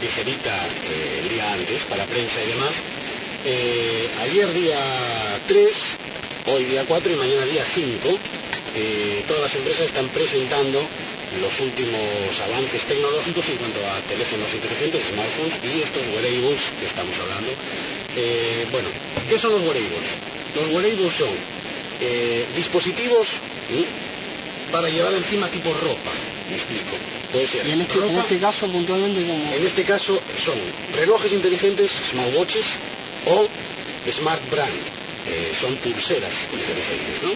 [0.00, 2.72] ligerita eh, el día antes para prensa y demás,
[3.44, 4.78] eh, ayer día
[5.46, 5.68] 3,
[6.46, 8.18] hoy día 4 y mañana día 5,
[8.76, 10.80] eh, todas las empresas están presentando
[11.40, 12.00] los últimos
[12.44, 17.52] avances tecnológicos en cuanto a teléfonos inteligentes, smartphones y estos wearables que estamos hablando.
[18.16, 18.88] Eh, bueno,
[19.28, 20.06] ¿qué son los wearables?
[20.56, 21.30] Los wearables son
[22.00, 23.28] eh, dispositivos
[23.70, 23.86] ¿sí?
[24.72, 26.10] para llevar encima tipo ropa.
[26.50, 26.98] Me explico.
[27.30, 30.58] Puede ser Y en este, en este caso puntualmente en este caso son
[30.98, 32.66] relojes inteligentes, smartwatches
[33.26, 33.48] o
[34.10, 34.80] smart brand.
[35.60, 37.30] Son pulseras inteligentes, ¿no?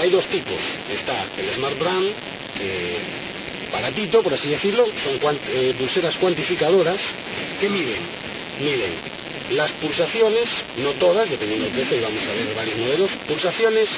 [0.00, 0.58] Hay dos tipos.
[0.92, 2.06] Está el smart brand,
[2.60, 2.98] eh,
[3.72, 6.98] baratito, por así decirlo, son eh, pulseras cuantificadoras
[7.60, 8.00] que miden,
[8.60, 8.92] miden
[9.50, 10.46] las pulsaciones,
[10.78, 13.88] no todas, dependiendo del precio, y vamos a ver varios modelos, pulsaciones,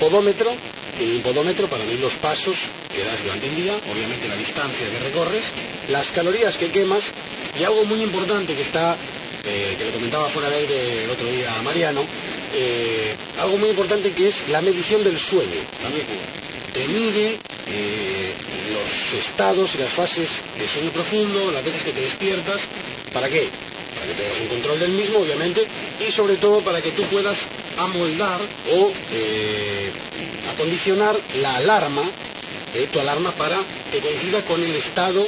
[0.00, 0.50] podómetro,
[0.98, 2.56] tiene un podómetro para medir los pasos
[2.92, 5.44] que das durante el día, obviamente la distancia que recorres,
[5.90, 7.04] las calorías que quemas
[7.58, 8.96] y algo muy importante que está,
[9.44, 12.00] que le comentaba fuera de aire el otro día a Mariano,
[12.54, 15.60] eh, algo muy importante que es la medición del sueño.
[16.72, 17.38] Te mide
[17.68, 18.34] eh,
[18.72, 20.28] los estados y las fases
[20.58, 22.60] de sueño profundo, las veces que te despiertas.
[23.12, 23.48] ¿Para qué?
[23.94, 25.66] Para que tengas un control del mismo, obviamente,
[26.00, 27.38] y sobre todo para que tú puedas
[27.78, 28.40] amoldar
[28.72, 29.90] o eh,
[30.54, 32.02] acondicionar la alarma,
[32.92, 33.56] tu alarma para
[33.92, 35.24] que coincida con el estado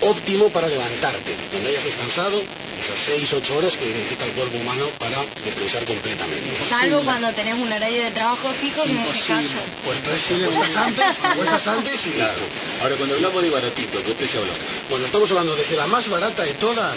[0.00, 2.42] óptimo para levantarte, cuando hayas descansado
[2.90, 6.50] esas 6, 8 horas que necesita el cuerpo humano para descansar completamente.
[6.68, 9.60] Salvo cuando tenés un horario de trabajo fijo, que en este caso.
[9.84, 12.40] Pues puestas antes, puestas antes y Claro.
[12.82, 14.60] Ahora, cuando hablamos de baratito, ¿qué precio hablamos?
[14.88, 16.96] Bueno, estamos hablando desde la más barata de todas,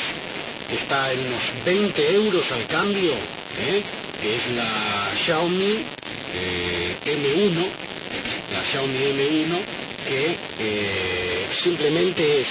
[0.70, 3.84] que está en unos 20 euros al cambio, ¿eh?
[4.22, 4.70] que es la
[5.24, 5.84] Xiaomi
[6.36, 7.58] eh, M1,
[8.54, 9.54] la Xiaomi M1,
[10.08, 12.48] que eh, simplemente es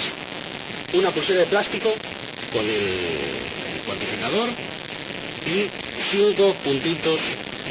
[0.95, 1.95] una pulsera de plástico
[2.53, 4.49] con el cuantificador
[5.47, 5.69] y
[6.11, 7.19] cinco puntitos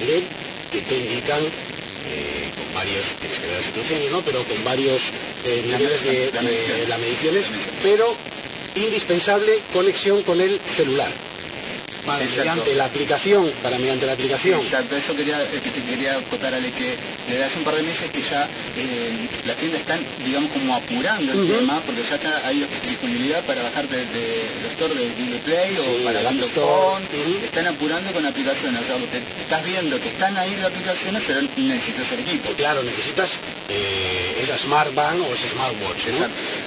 [0.08, 0.24] LED
[0.72, 4.22] que te indican eh, con varios, que ver la situación, ¿no?
[4.22, 5.02] pero con varios
[5.46, 7.46] eh, niveles de, de las mediciones,
[7.84, 8.16] pero
[8.76, 11.12] indispensable conexión con el celular.
[12.18, 14.60] Mediante la aplicación, para mediante la aplicación.
[14.60, 16.96] Exacto, eso quería, que te quería acotar, Ale, que
[17.28, 18.48] desde hace un par de meses que ya
[18.78, 23.64] eh, las tiendas están, digamos, como apurando el tema, porque ya está, hay disponibilidad para
[23.64, 24.28] bajarte de, de
[24.64, 27.04] los stores de Google Play o para Store.
[27.06, 27.46] Ujú.
[27.46, 31.42] están apurando con aplicaciones, o sea, porque estás viendo que están ahí las aplicaciones, pero
[31.58, 32.52] necesitas el equipo.
[32.58, 33.30] Claro, necesitas
[33.70, 36.08] eh, esa Smart Band o ese Smartwatch.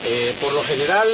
[0.04, 1.08] Eh, por lo general,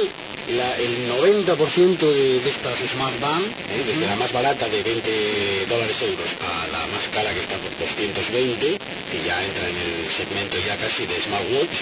[0.57, 5.65] la- el 90% de, de estas Smart Band, eh, desde la más barata de 20
[5.69, 8.77] dólares euros a la más cara que está por 220,
[9.11, 11.75] que ya entra en el segmento ya casi de Smartwatch,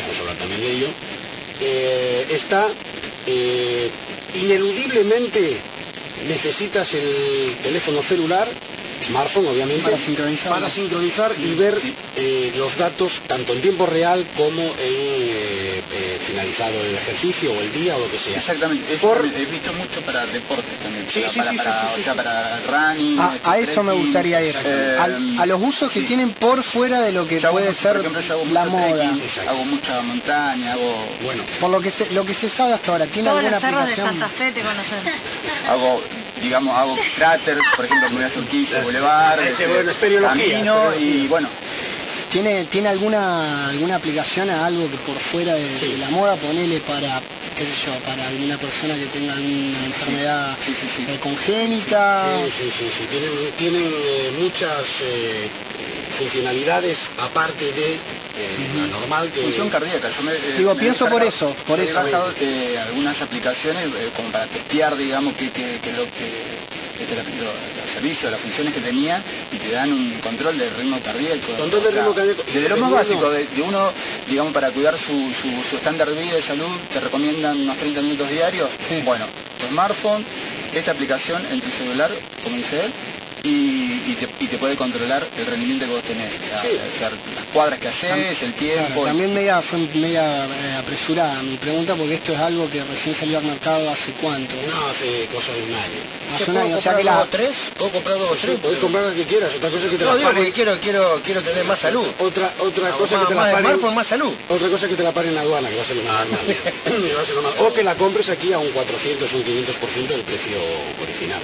[0.00, 0.88] vamos a hablar también de ello,
[1.60, 2.68] eh, está
[3.26, 3.90] eh,
[4.42, 5.56] ineludiblemente
[6.28, 8.48] necesitas el teléfono celular,
[9.06, 10.48] smartphone obviamente, Para sincronizar.
[10.52, 11.74] para sincronizar y ver
[12.16, 17.60] eh, los datos tanto en tiempo real como en eh, eh, finalizado el ejercicio o
[17.60, 18.38] el día o lo que sea.
[18.38, 21.80] Exactamente, eso Por- he visto mucho para deportes también, Sí, para, sí, para, sí, para-
[21.80, 22.18] sí, sí, o sea, sí.
[22.18, 24.56] para running, A, este, a eso me gustaría ir.
[24.64, 24.98] eh,
[25.38, 28.00] a los usos que tienen por fuera de lo que Yo puede mucho, ser por
[28.00, 28.96] ejemplo, yo hago la moda.
[29.10, 32.92] trekking, hago mucha montaña, hago, Bueno, Por lo que se, lo que se sabe hasta
[32.92, 34.20] ahora, ¿tiene Todos alguna los cerros de aplicación?
[34.20, 35.00] Santa Fe te conocen.
[35.70, 36.02] hago
[36.44, 41.26] digamos, hago cráter, por ejemplo, me voy a Surquilla, Boulevard, Ese, este, bueno, camino y
[41.26, 41.48] bueno,
[42.30, 46.80] ¿Tiene, ¿Tiene alguna alguna aplicación a algo que por fuera de, de la moda ponele
[46.80, 47.22] para,
[47.56, 52.26] qué sé yo, para alguna persona que tenga alguna enfermedad sí, sí, eh, congénita?
[52.44, 53.06] Sí, sí, sí, sí.
[53.08, 55.48] Tienen, tienen eh, muchas eh,
[56.18, 57.98] funcionalidades aparte de
[58.36, 59.42] eh, normal que...
[59.42, 60.08] función cardíaca.
[60.16, 61.94] Yo me, eh, Digo, me pienso por eso, por he eso.
[61.94, 67.16] bajado eh, algunas aplicaciones eh, como para testear, digamos, que, que, que lo que este,
[67.16, 69.20] los servicios, las funciones que tenía
[69.52, 71.52] y te dan un control del ritmo cardíaco.
[71.58, 72.42] Control del ritmo cardíaco.
[72.52, 73.92] Desde lo más básico, de, de uno,
[74.28, 78.00] digamos, para cuidar su, su, su estándar de vida y salud, te recomiendan unos 30
[78.02, 78.68] minutos diarios.
[78.88, 79.02] Sí.
[79.04, 79.26] Bueno,
[79.60, 80.24] tu smartphone,
[80.72, 82.10] esta aplicación en tu celular,
[82.42, 82.92] como dice él,
[83.44, 86.30] y, y te, y te puede controlar el rendimiento que vos tenés.
[86.34, 86.68] O sea, Sí.
[86.94, 88.84] o sea, las cuadras que haces, el tiempo.
[89.02, 93.14] Claro, también media, fue media eh, apresurada mi pregunta porque esto es algo que recién
[93.16, 94.54] salió al mercado hace cuánto.
[94.56, 96.00] No, hace cosa de un año.
[96.34, 97.24] Hace un año, o sea que la...
[97.30, 97.52] tres?
[97.78, 100.18] ¿Puedo comprar dos o podés comprar lo que quieras, otra cosa que te No, la
[100.18, 102.06] digo que quiero, quiero, quiero tener más salud.
[102.18, 103.66] Otra, otra cosa que más, te la más paguen.
[103.66, 104.32] smartphone, más salud.
[104.48, 106.24] Otra cosa que te la paguen en la aduana, que va a ser lo más.
[107.54, 110.56] Que O que la compres aquí a un 400 o un 500% del precio
[111.02, 111.40] original.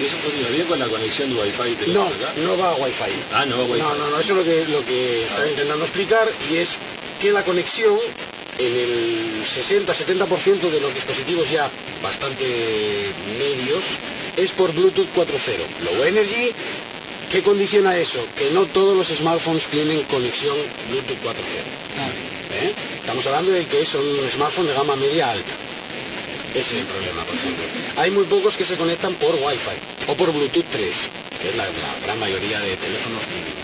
[0.00, 3.12] ¿Y eso funciona bien con la conexión de Wi-Fi que No, no va a Wi-Fi.
[3.34, 3.82] Ah, no va a Wi-Fi.
[3.82, 6.70] No, no, no, eso es lo que, lo que estaba intentando explicar y es
[7.20, 7.98] que la conexión
[8.58, 11.68] en el 60-70% de los dispositivos ya
[12.02, 12.44] bastante
[13.38, 13.84] medios
[14.38, 15.26] es por Bluetooth 4.0.
[15.84, 16.50] Low Energy,
[17.30, 18.24] ¿qué condiciona eso?
[18.36, 20.56] Que no todos los smartphones tienen conexión
[20.88, 21.34] Bluetooth 4.0.
[22.64, 22.74] ¿eh?
[23.00, 25.59] Estamos hablando de que son smartphones de gama media alta.
[26.54, 27.64] Ese es el problema, por ejemplo.
[27.96, 30.90] Hay muy pocos que se conectan por Wi-Fi o por Bluetooth 3,
[31.40, 33.60] que es la, la gran mayoría de teléfonos tienen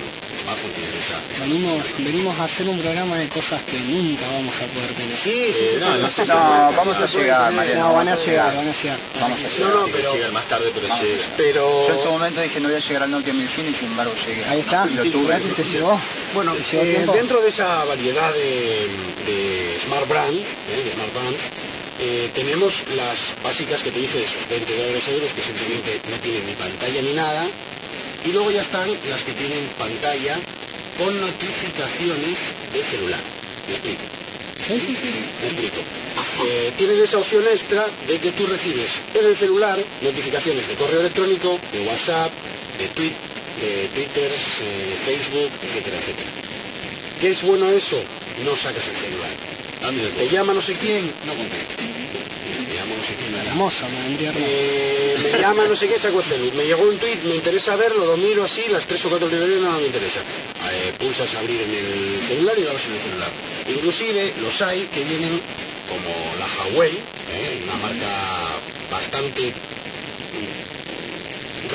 [0.46, 1.18] esa.
[1.34, 5.16] esa- Venimos, venimos a hacer un programa de cosas que nunca vamos a poder tener.
[5.18, 5.76] Sí, sí, sí.
[5.80, 7.88] no, no No, vamos a llegar, Mariano.
[7.88, 8.98] No, van a llegar, van a llegar.
[9.20, 9.74] Vamos a No, llegar.
[9.74, 11.24] no, que pero, llegar más tarde, pero llega.
[11.36, 13.88] pero Yo en su momento dije no voy a llegar al Nokia 1100 y sin
[13.88, 14.44] embargo llegué.
[14.44, 15.34] Ahí está, lo tuve.
[15.40, 16.00] Te llegó.
[16.34, 18.88] bueno, ¿Te llegó a eh, dentro de esa variedad de,
[19.26, 21.42] de Smart Brand, eh, de Smart Brands,
[21.98, 26.16] eh, tenemos las básicas que te dije de esos 20 dólares euros que simplemente no
[26.20, 27.46] tienen ni pantalla ni nada.
[28.24, 30.36] Y luego ya están las que tienen pantalla
[30.98, 32.36] con notificaciones
[32.72, 33.20] de celular.
[33.68, 34.04] ¿Me explico?
[34.66, 35.12] Sí, sí, sí.
[35.40, 35.80] Me explico.
[36.44, 41.00] Eh, tienen esa opción extra de que tú recibes en el celular notificaciones de correo
[41.00, 42.32] electrónico, de WhatsApp,
[42.78, 43.12] de tweet,
[43.60, 46.30] de Twitter, eh, Facebook, etcétera, etcétera.
[47.20, 47.96] ¿Qué es bueno eso?
[48.44, 49.30] No sacas el celular.
[49.86, 51.76] Te llama no sé quién, no contestes.
[52.66, 56.52] Me llama no sé quién, me eh, me llama no sé qué, saco el.
[56.54, 59.60] Me llegó un tweet, me interesa verlo, lo miro así, las tres o cuatro librerías
[59.60, 60.18] no me interesa.
[60.18, 63.30] Eh, pulsas abrir en el celular y lo abres en el celular.
[63.68, 65.40] Inclusive los hay que vienen
[65.88, 66.10] como
[66.40, 68.10] la Huawei, eh, una marca
[68.90, 69.52] bastante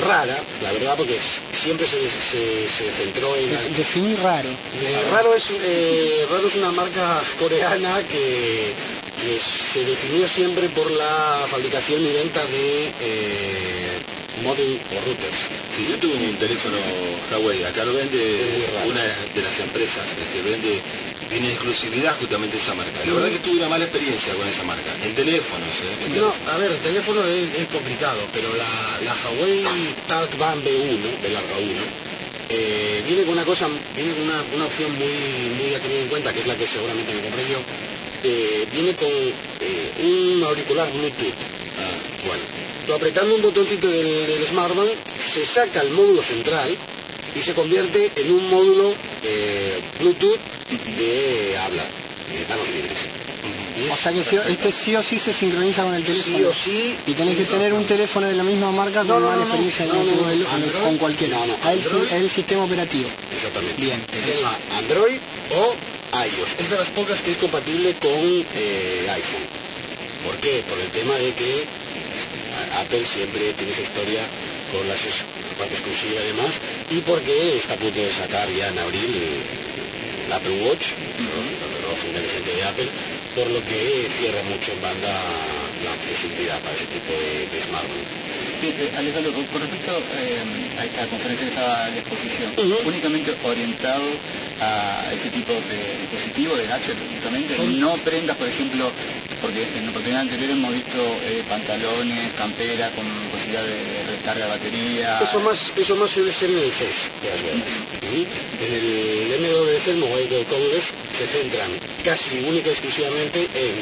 [0.06, 1.18] rara, la verdad, porque
[1.62, 3.50] siempre se, se- se centró en...
[3.50, 4.48] De- Definir raro.
[4.48, 8.72] Eh, raro, es, eh, Raro es una marca coreana que,
[9.20, 9.38] que
[9.72, 13.98] se definió siempre por la fabricación y venta de eh,
[14.44, 15.40] o routers.
[15.76, 16.76] Si yo tuve un teléfono
[17.30, 18.18] Huawei, acá lo vende
[18.86, 20.02] una de las empresas
[20.32, 20.80] que vende,
[21.32, 22.92] tiene exclusividad justamente esa marca.
[23.06, 24.90] La verdad que tuve una mala experiencia con esa marca.
[25.02, 26.04] En teléfonos, ¿eh?
[26.06, 28.68] En No, a ver, el teléfono es, es complicado, pero la,
[29.00, 29.64] la Huawei
[30.06, 31.72] Talk Band B1, de larga 1,
[32.50, 33.66] eh, viene con una cosa,
[33.96, 35.16] viene con una, una opción muy,
[35.56, 37.58] muy a tener en cuenta, que es la que seguramente me compré yo,
[38.24, 41.40] eh, viene con eh, un auricular Bluetooth.
[41.80, 41.96] Ah,
[42.28, 42.44] bueno,
[42.86, 46.76] tú apretando un botoncito del, del smartphone, se saca el módulo central
[47.34, 50.38] y se convierte en un módulo eh, Bluetooth
[50.98, 51.82] de habla,
[52.30, 52.98] de libres.
[53.90, 56.36] O sea que sí- este sí o sí se sincroniza con el teléfono.
[56.38, 59.20] sí o sí Y tenés que tener un teléfono de la misma marca con no,
[59.20, 59.54] mala no, no.
[59.54, 61.36] experiencia No, el- con cualquiera.
[61.38, 61.70] No, no.
[61.70, 63.08] El, el sistema operativo.
[63.34, 63.80] Exactamente.
[63.82, 64.00] Bien,
[64.78, 65.18] Android
[65.56, 65.74] o
[66.14, 66.50] iOS.
[66.60, 69.46] Es de las pocas que es compatible con eh, iPhone.
[70.24, 70.62] ¿Por qué?
[70.68, 71.64] Por el tema de que
[72.76, 74.20] a- Apple siempre tiene esa historia
[74.72, 74.98] con las
[75.60, 76.52] parte exclusiva y demás,
[76.90, 81.28] y porque está a punto de sacar ya en abril el, el Apple Watch, el
[81.76, 82.88] reloj inteligente de Apple,
[83.36, 85.12] por lo que cierra mucho en banda
[85.84, 88.08] la accesibilidad para ese tipo de, de smartphone.
[88.62, 92.88] Eh, Alejandro, con con respecto eh, a esta conferencia que estaba a la exposición, Ujú.
[92.88, 94.06] únicamente orientado
[94.62, 98.86] a este tipo de dispositivos, de gadgets, justamente, no prendas, por ejemplo,
[99.42, 103.02] porque en oportunidad anterior hemos visto eh, pantalones, camperas con
[103.60, 105.18] de recarga de batería.
[105.20, 107.28] Eso más, eso más suele ser en el CES de.
[108.08, 108.26] ¿sí?
[108.64, 110.86] En el MWC, el Mobile Congress,
[111.18, 111.70] se centran
[112.04, 113.74] casi única y exclusivamente en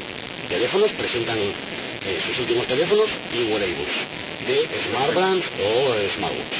[0.49, 3.95] teléfonos, presentan eh, sus últimos teléfonos y wearables
[4.49, 4.57] de
[4.91, 6.59] Smart Brands o Smartwatch.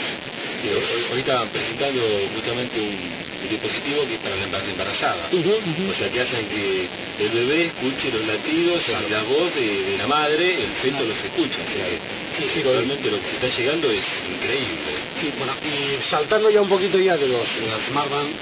[1.17, 2.03] Estaban presentando
[2.37, 5.23] justamente un, dispositivo que es para la embar- embarazada.
[5.33, 5.51] Ujú,
[5.91, 6.87] O sea, que hacen que
[7.25, 11.17] el bebé escuche los latidos y la voz de, de la madre, el feto los
[11.25, 11.59] escucha.
[11.59, 11.89] O sea,
[12.37, 14.93] Sí, sí, realmente lo que está llegando es increíble.
[15.21, 17.85] Sí, bueno, y saltando ya un poquito ya de los, de las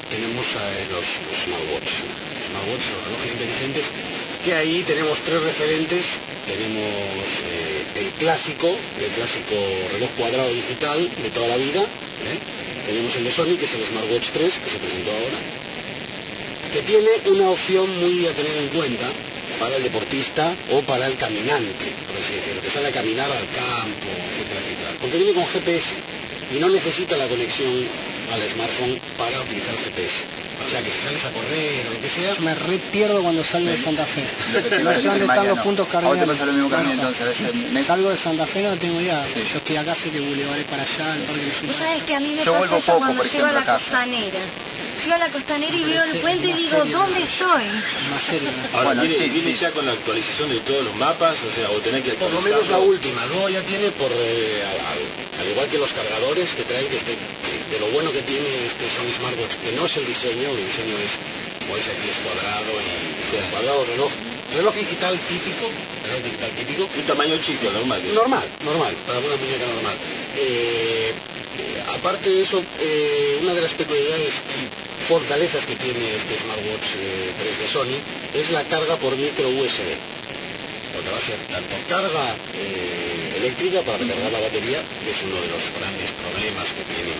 [0.08, 1.06] tenemos eh, los,
[1.48, 2.18] los.
[2.48, 3.84] Smartwatch, los relojes inteligentes,
[4.44, 6.04] que ahí tenemos tres referentes.
[6.48, 9.54] Tenemos eh, el clásico, el clásico
[9.92, 11.82] reloj cuadrado digital de toda la vida.
[11.82, 12.38] ¿eh?
[12.86, 15.38] Tenemos el de Sony, que es el Smartwatch 3, que se presentó ahora,
[16.72, 19.06] que tiene una opción muy a tener en cuenta
[19.60, 23.46] para el deportista o para el caminante, por así decirlo, que sale a caminar al
[23.54, 24.90] campo, etcétera, etcétera.
[25.00, 25.86] Porque viene con GPS
[26.54, 27.72] y no necesita la conexión
[28.32, 30.38] al smartphone para utilizar GPS.
[30.58, 33.42] O sea que si sales a correr o lo que sea, Me re pierdo cuando
[33.44, 34.24] salgo de Santa Fe.
[34.82, 36.34] No a sé dónde están los puntos A vos te cardinales.
[36.34, 38.62] pasa lo mismo que a mí, No, entonces, a veces me- Salgo de Santa Fe,
[38.64, 39.22] no tengo idea.
[39.34, 41.66] Yo estoy acá, sé que Boulevard es para allá, el Parque Sur.
[41.68, 43.60] Vos sabés que a mí me Yo pasa vuelvo eso poco, cuando llego a la
[43.60, 43.78] a casa.
[43.78, 44.40] costanera.
[45.02, 47.64] Llego a la costanera y veo el puente y digo, ¿dónde estoy?
[47.64, 48.78] ¿no?
[48.78, 49.58] Ahora, Bueno, viene, sí, viene sí.
[49.60, 52.40] ya con la actualización de todos los mapas, o sea, o tenés que por lo
[52.42, 53.24] menos la última.
[53.26, 56.96] Luego ya tiene por eh, al, al- al igual que los cargadores que traen, que,
[56.96, 60.50] este, que de lo bueno que tiene este Sony Smartwatch, que no es el diseño,
[60.50, 61.12] el diseño es,
[61.62, 64.10] como veis aquí es cuadrado y es cuadrado reloj,
[64.56, 65.70] reloj digital típico,
[66.10, 68.02] reloj digital típico, Un tamaño chico, normal.
[68.14, 69.96] Normal, normal, para una muñeca normal.
[70.36, 71.12] Eh,
[71.58, 74.34] eh, aparte de eso, eh, una de las peculiaridades
[75.08, 77.98] y fortalezas que tiene este smartwatch eh, 3 de Sony
[78.36, 79.88] es la carga por micro USB.
[80.92, 85.40] Porque va a ser tanto carga eh, eléctrica para recargar la batería, que es uno
[85.40, 87.18] de los grandes problemas que tienen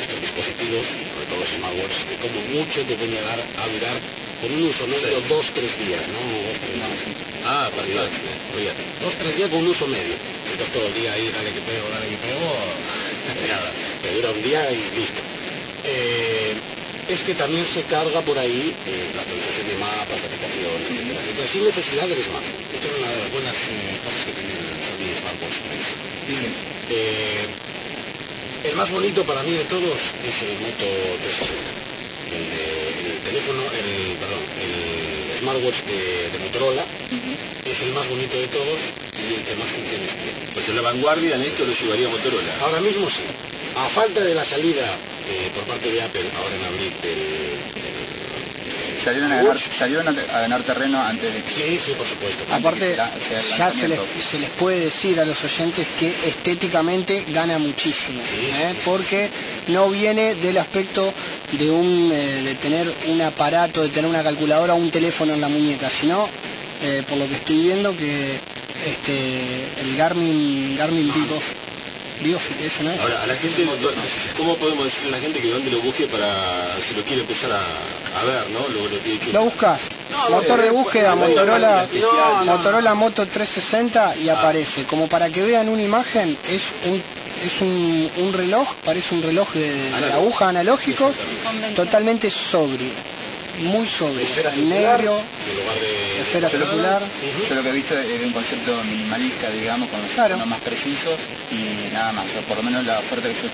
[0.00, 3.96] estos dispositivos, sobre todo los smartwatches, que como mucho te pueden llegar a durar
[4.40, 6.20] con un uso medio dos, tres días, ¿no?
[6.40, 7.20] Dos, tres días.
[7.44, 8.32] Ah, perfecto.
[8.56, 10.16] Fíjate, dos, tres días con un uso medio.
[10.56, 12.48] Estás todo el día ahí, dale que pego, dale que pego,
[13.52, 13.68] nada,
[14.00, 15.20] te dura un día y listo.
[15.86, 16.25] Eh,
[17.08, 21.20] es que también se carga por ahí eh, la actualización de mapas, de aplicaciones, etcétera,
[21.22, 22.66] etcétera, sin necesidad del smartphone.
[22.74, 26.66] Esto es una de las buenas eh, cosas que tiene el Sony Smartwatch 3.
[26.90, 27.46] Eh,
[28.70, 30.86] el más bonito para mí de todos es el Moto
[31.22, 31.86] 360.
[32.34, 36.84] El, de- el teléfono, el, perdón, el smartwatch de, de Motorola
[37.66, 38.78] es el más bonito de todos
[39.14, 40.42] y el que más funciones tiene.
[40.54, 42.52] Pues en la vanguardia en esto lo llevaría Motorola.
[42.62, 43.22] Ahora mismo sí.
[43.78, 44.86] A falta de la salida
[45.28, 46.92] eh, por parte de Apple ahora en abril
[49.06, 51.50] salieron a ganar, salieron a ganar terreno antes de que...
[51.50, 52.42] Sí, sí, por supuesto.
[52.52, 52.96] Aparte,
[53.56, 58.74] ya se les, se les, puede decir a los oyentes que estéticamente gana muchísimo, ¿eh?
[58.84, 59.30] porque
[59.68, 61.12] no viene del aspecto
[61.52, 65.40] de, un, eh, de tener un aparato, de tener una calculadora o un teléfono en
[65.40, 66.28] la muñeca, sino,
[66.82, 68.32] eh, por lo que estoy viendo, que
[68.86, 71.40] este, el Garmin, Garmin Vivo
[72.34, 73.66] eso no Ahora, a la gente,
[74.36, 76.28] ¿cómo podemos decirle a la gente que dónde lo busque para
[76.86, 78.60] si lo quiere empezar a, ver, ¿no?
[78.68, 79.80] Lo, lo, lo buscas.
[80.30, 81.86] Motor de búsqueda, Motorola,
[82.44, 84.84] Motorola Moto 360 y aparece.
[84.84, 87.02] Como para que vean una imagen, es un
[87.44, 91.12] es un, reloj, parece un reloj de, aguja analógico,
[91.74, 93.15] totalmente sobrio
[93.60, 94.24] muy sobre,
[94.64, 95.20] negro,
[96.20, 97.02] esfera circular.
[97.48, 101.14] Yo lo que he visto es de un concepto minimalista, digamos, con los más precisos
[101.50, 103.48] y nada más, por lo menos la oferta que yo,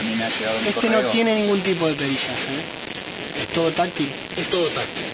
[0.00, 3.42] a mí me ha llegado Este no tiene ningún tipo de perillas, ¿eh?
[3.42, 4.10] es todo táctil.
[4.36, 5.04] Es todo táctil,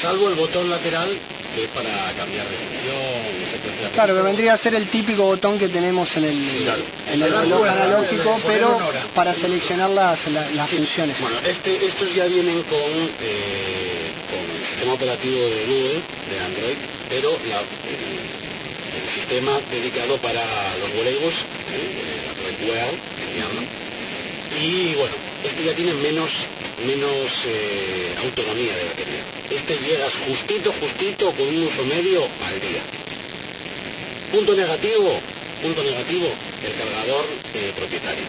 [0.00, 1.08] salvo el botón lateral
[1.54, 3.44] que es para cambiar de función,
[3.94, 6.68] Claro, que vendría a ser el típico botón que tenemos en el,
[7.12, 8.78] en el reloj analógico, pero
[9.14, 11.20] para seleccionar las, las, funciones.
[11.20, 16.00] Bueno, este, estos ya vienen con, eh, con el sistema operativo de Google,
[16.30, 16.78] de Android,
[17.08, 18.24] pero la, el,
[19.14, 20.42] sistema dedicado para
[20.80, 21.34] los voleibos,
[21.70, 23.62] eh, Android Wear, que se llama.
[24.60, 26.30] Y bueno, este ya tiene menos,
[26.82, 29.22] menos eh, autonomía de batería.
[29.50, 32.82] Este llegas justito, justito, con un uso medio al día.
[34.32, 35.20] Punto negativo,
[35.62, 36.26] punto negativo,
[36.66, 37.24] el cargador
[37.76, 38.24] propietario.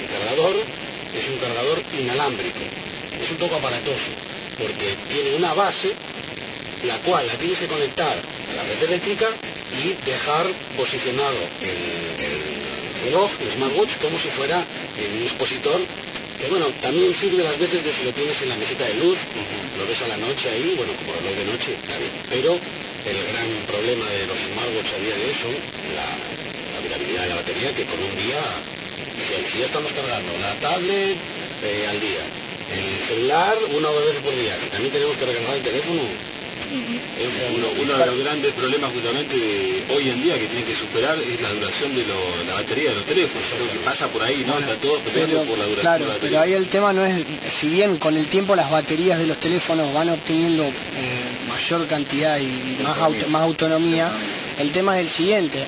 [0.00, 2.64] El cargador es un cargador inalámbrico.
[3.20, 4.12] Es un poco aparatoso,
[4.56, 5.92] porque tiene una base,
[6.86, 9.28] la cual la tienes que conectar a la red eléctrica
[9.84, 10.46] y dejar
[10.76, 15.80] posicionado el, reloj, el smartwatch, como si fuera un expositor
[16.40, 19.18] que bueno, también sirve las veces de si lo tienes en la mesita de luz,
[19.76, 21.72] lo ves a la noche ahí, bueno, como reloj de noche.
[22.32, 25.54] Pero el gran problema de los smartwatches a día de hoy son
[25.92, 26.08] la,
[26.80, 28.40] durabilidad de la batería, que con un día,
[29.20, 32.24] si, ya estamos cargando la tablet eh, al día,
[32.72, 36.02] el celular una o dos veces por día, también tenemos que recargar el teléfono,
[36.70, 41.40] uno, de los grandes problemas justamente de hoy en día que tiene que superar es
[41.40, 42.04] la duración de
[42.46, 44.58] la batería de los teléfonos, algo que pasa por ahí, ¿no?
[44.58, 47.24] Está todo pero, por la duración claro, Pero ahí el tema no es,
[47.60, 50.70] si bien con el tiempo las baterías de los teléfonos van obteniendo eh,
[51.48, 54.10] mayor cantidad y más, más autonomía,
[54.58, 55.66] el tema es el siguiente.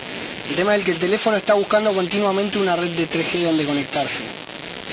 [0.50, 4.20] El tema es que el teléfono está buscando continuamente una red de 3G donde conectarse.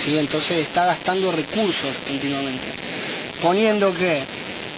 [0.03, 0.18] ¿sí?
[0.18, 2.68] Entonces está gastando recursos continuamente.
[3.41, 4.22] Poniendo que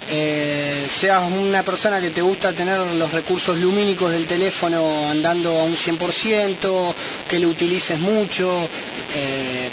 [0.09, 5.63] eh, seas una persona que te gusta tener los recursos lumínicos del teléfono andando a
[5.63, 6.93] un 100%,
[7.29, 8.49] que lo utilices mucho,
[9.15, 9.69] eh,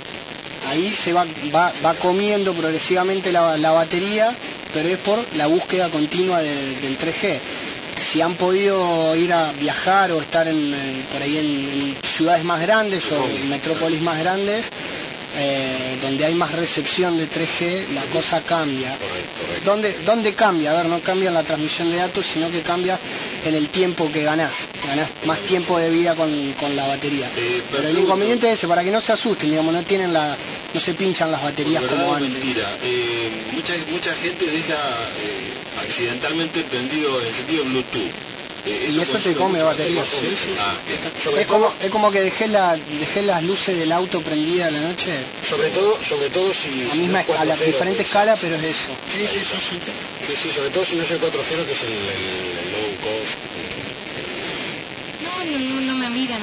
[0.70, 4.34] ahí se va, va, comiendo progresivamente la, batería,
[4.72, 7.38] pero es por la búsqueda continua del 3G.
[8.10, 10.74] Si han podido ir a viajar o estar en,
[11.12, 14.64] por ahí en, ciudades más grandes o en metrópolis más grandes,
[15.40, 18.92] eh, donde hay más recepción de 3G, la cosa cambia.
[19.64, 20.72] ¿Dónde, ¿Dónde cambia?
[20.72, 22.98] A ver, no cambia en la transmisión de datos, sino que cambia
[23.44, 24.50] en el tiempo que ganás.
[24.86, 26.28] Ganás más tiempo de vida con,
[26.74, 27.30] la batería.
[27.36, 30.36] Eh, pero el inconveniente es ese, para que no se asusten, digamos, no tienen la.
[30.74, 32.30] no se pinchan las baterías como antes.
[32.30, 32.68] Mentira.
[32.82, 34.76] Eh, mucha, mucha gente deja
[35.86, 38.27] accidentalmente prendido el sentido Bluetooth
[38.68, 40.02] y eso te come batería.
[41.38, 44.80] es, como, es como que dejé, la, dejé las luces del auto prendidas a la
[44.80, 45.12] noche.
[45.48, 46.88] Sobre todo, sobre todo si...
[46.92, 48.90] A misma escala, diferente escala, pero es eso.
[49.12, 49.78] Sí, sí, sí, sí.
[50.26, 53.58] Sí, sí, sobre todo si no es el 4.0, que es el, el low cost
[55.28, 55.87] no,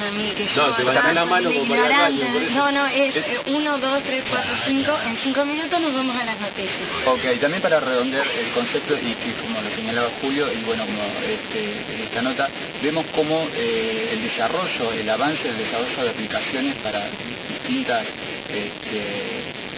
[0.06, 2.24] miran a mí, que yo no, te van a la mano ignorante.
[2.54, 3.14] No, no, es
[3.46, 4.98] 1, 2, 3, 4, 5.
[5.08, 6.82] En 5 minutos nos vamos a las noticias.
[7.06, 11.02] Ok, también para redondear el concepto, y que como lo señalaba Julio, y bueno, como
[11.26, 12.48] este, esta nota,
[12.82, 17.00] vemos cómo eh, el desarrollo, el avance del desarrollo de aplicaciones para
[17.48, 18.04] distintas
[18.48, 18.98] este,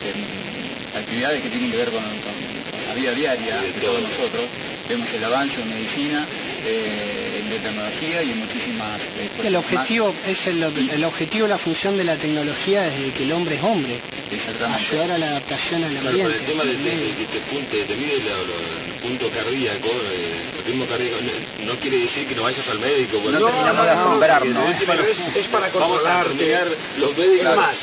[0.08, 2.02] em, actividades que tienen que ver con,
[2.88, 4.44] la vida diaria de todos nosotros,
[4.88, 6.24] vemos el avance en medicina,
[6.68, 11.96] eh, de tecnología y en muchísimas eh, el objetivo es el, el, objetivo la función
[11.96, 13.98] de la tecnología desde que el hombre es hombre.
[14.28, 18.16] Ayudar a la adaptación al ambiente claro, el tema de, que te, punte, te mide
[18.16, 21.16] el punto cardíaco eh, el ritmo cardíaco
[21.64, 24.64] no, quiere decir que no vayas al médico no, terminamos de asombrarnos
[25.08, 26.76] es, es para controlarte.
[26.98, 27.48] los médicos.
[27.48, 27.78] Es más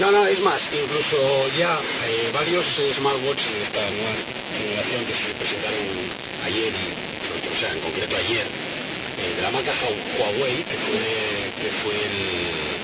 [0.00, 1.16] no no es más incluso
[1.56, 1.78] ya
[2.08, 2.66] eh, varios
[2.96, 4.14] smartwatches de esta nueva
[4.58, 5.86] generación que se presentaron
[6.46, 7.13] ayer y
[7.54, 9.70] o sea, en concreto ayer, eh, de la marca
[10.18, 11.06] Huawei, que fue,
[11.62, 12.74] que fue el,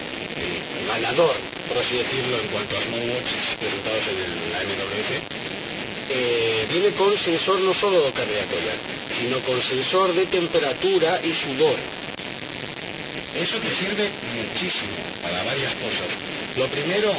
[0.86, 1.34] ganador
[1.70, 4.18] por así decirlo, en cuanto a smartwatches presentados en
[4.50, 5.10] la MWC,
[6.10, 8.74] eh, viene con sensor no solo cardíaco ya,
[9.14, 11.78] sino con sensor de temperatura y sudor.
[13.38, 16.10] Eso te sirve muchísimo para varias cosas.
[16.58, 17.14] Lo primero,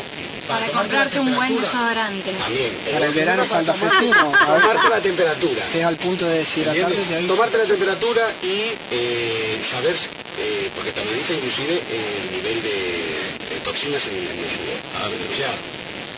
[0.51, 2.31] Para comprarte un buen desodorante.
[2.31, 2.71] También.
[2.91, 4.13] Para el verano para santafesino.
[4.31, 5.63] tomar- Tomarte la temperatura.
[5.71, 7.07] Que es al punto de deshidratarte, ¿Entiendes?
[7.09, 7.33] te avisa.
[7.33, 8.55] Tomarte la temperatura y
[8.91, 12.77] eh, saber, eh, porque te analiza inclusive el nivel de,
[13.55, 14.79] de toxinas en, en el sudor.
[15.31, 15.51] O sea,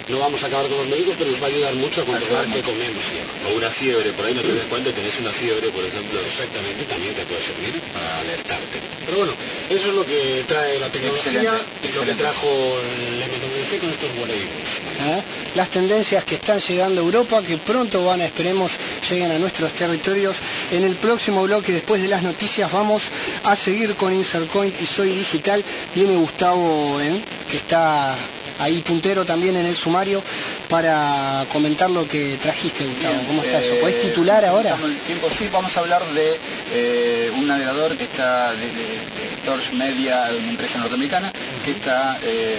[0.09, 2.45] no vamos a acabar con los médicos, pero nos va a ayudar mucho a controlar
[2.47, 3.03] qué comemos.
[3.47, 6.19] O una fiebre, por ahí no te das cuenta, tenés una fiebre, por ejemplo.
[6.19, 8.77] Exactamente, también te puede servir para alertarte.
[9.05, 9.33] Pero bueno,
[9.69, 13.89] eso es lo que trae la tecnología Excelente, y lo que trajo el MWC con
[13.89, 14.83] estos wearables.
[15.03, 15.23] ¿eh?
[15.55, 18.71] las tendencias que están llegando a Europa, que pronto van a, esperemos,
[19.09, 20.35] lleguen a nuestros territorios.
[20.71, 23.03] En el próximo bloque, después de las noticias, vamos
[23.43, 25.63] a seguir con Insercoin y Soy Digital.
[25.93, 27.21] Viene Gustavo, ¿eh?
[27.49, 28.15] que está
[28.59, 30.21] ahí puntero también en el sumario,
[30.69, 33.13] para comentar lo que trajiste, Gustavo.
[33.15, 33.73] Bien, ¿Cómo está eso?
[33.73, 34.75] eh, ¿Podés titular ahora?
[34.83, 36.39] el tiempo, sí, vamos a hablar de
[36.73, 41.31] eh, un navegador que está de, de- de Torch Media, una empresa norteamericana,
[41.65, 42.57] que está eh,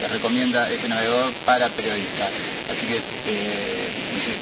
[0.00, 2.30] que recomienda este navegador para periodistas.
[2.70, 3.88] Así que eh,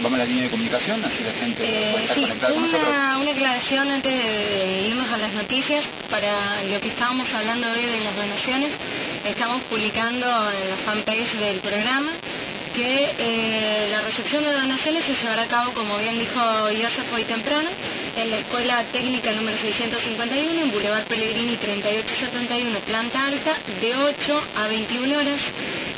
[0.02, 2.62] vamos a la línea de comunicación, así la gente Eh, puede estar sí, conectada con
[2.62, 2.88] nosotros.
[2.88, 6.30] una, una aclaración antes de irnos a las noticias para
[6.70, 8.70] lo que estábamos hablando hoy de las donaciones.
[9.24, 12.10] Estamos publicando en la fanpage del programa
[12.74, 16.40] que eh, la recepción de donaciones se llevará a cabo, como bien dijo
[16.80, 17.68] Joseph hoy temprano,
[18.16, 24.68] en la Escuela Técnica número 651, en Boulevard Pellegrini 3871, planta alta, de 8 a
[24.68, 25.40] 21 horas,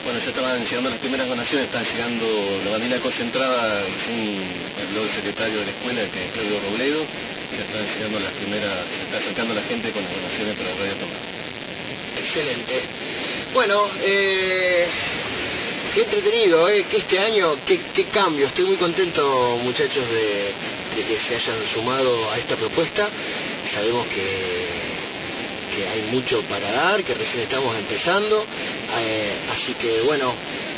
[0.05, 2.25] Bueno, ya estaban llegando las primeras donaciones, están llegando
[2.63, 4.39] la bandera concentrada, sin
[4.87, 8.71] habló el secretario de la escuela, que es Claudio Robledo, ya están llegando las primeras,
[8.87, 11.21] se está acercando la gente con las donaciones para Radio Tomar.
[12.23, 12.75] Excelente.
[13.53, 14.87] Bueno, eh,
[15.93, 18.47] qué entretenido, eh, que este año, qué, qué cambio.
[18.47, 23.07] Estoy muy contento, muchachos, de, de que se hayan sumado a esta propuesta.
[23.73, 24.27] Sabemos que,
[25.75, 28.45] que hay mucho para dar, que recién estamos empezando.
[28.99, 30.33] eh, así que bueno,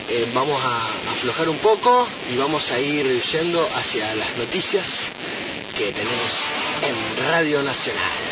[0.09, 0.77] eh, vamos a
[1.13, 4.85] aflojar un poco y vamos a ir yendo hacia las noticias
[5.77, 6.31] que tenemos
[6.87, 8.24] en Radio Nacional.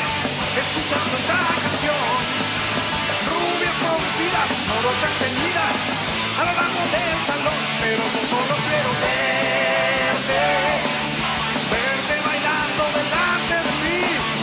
[0.00, 2.22] Escuchando esta canción.
[3.28, 5.74] Rubias producidas, morochas tenidas
[6.32, 10.44] a lo largo del salón, pero yo solo quiero verte,
[11.72, 14.00] verte bailando delante de mí,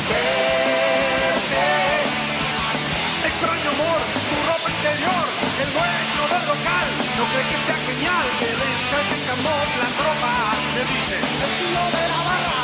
[0.10, 1.66] verte.
[3.26, 5.26] Extraño amor, tu ropa interior,
[5.66, 6.88] el dueño del local,
[7.18, 10.34] no cree que sea genial que venga y tengamos la tropa.
[10.78, 12.59] Me dice, el de la barra,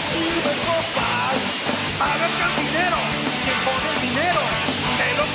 [0.00, 1.38] sirve copas.
[2.00, 3.00] A ver cantinero,
[3.42, 4.42] quien pone el dinero,
[4.98, 5.28] de los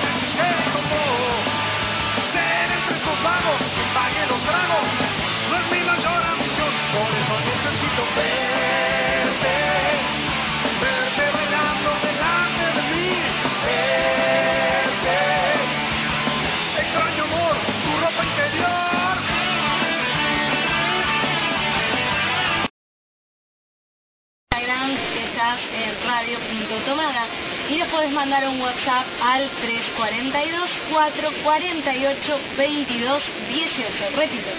[28.94, 34.18] WhatsApp al 342 448 22 18.
[34.18, 34.52] Repito,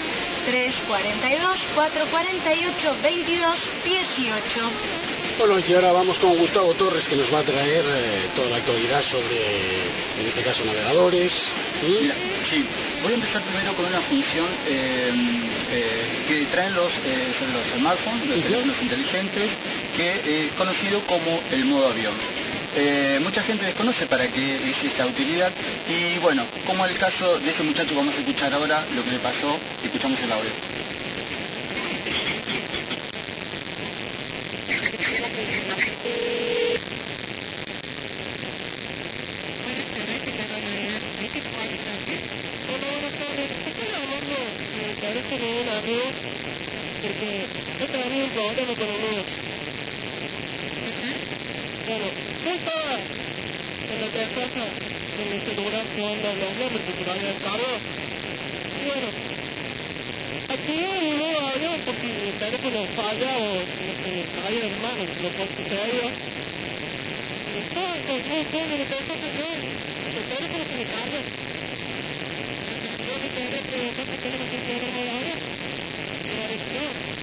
[0.46, 4.60] 342 448 22 18.
[5.38, 8.56] Bueno, y ahora vamos con Gustavo Torres que nos va a traer eh, toda la
[8.56, 9.38] actualidad sobre,
[10.18, 11.50] en este caso, navegadores.
[11.82, 12.02] ¿Mm?
[12.02, 12.14] Mira,
[12.48, 12.64] sí,
[13.02, 15.10] voy a empezar primero con una función eh,
[15.70, 19.50] eh, que traen los, eh, los smartphones, los teléfonos inteligentes,
[19.96, 22.43] que es conocido como el modo avión
[22.76, 25.50] eh, mucha gente desconoce para qué es esta utilidad
[25.88, 29.18] y bueno, como el caso de ese muchacho vamos a escuchar ahora lo que le
[29.18, 30.50] pasó, escuchamos el audio.
[47.02, 47.46] Porque
[52.98, 54.64] en la terraza
[55.30, 57.78] mi celular jugando a los nombres porque lo había descargado.
[58.74, 59.08] Y bueno,
[61.00, 63.58] mi nuevo avión porque mi teléfono fallaba
[64.04, 65.64] se caía de mano, lo que se
[68.94, 71.20] que el teléfono se me cayó.
[73.04, 75.38] Yo me quedé que no se tenía que quedar el avión.
[76.24, 77.14] Y la dejé.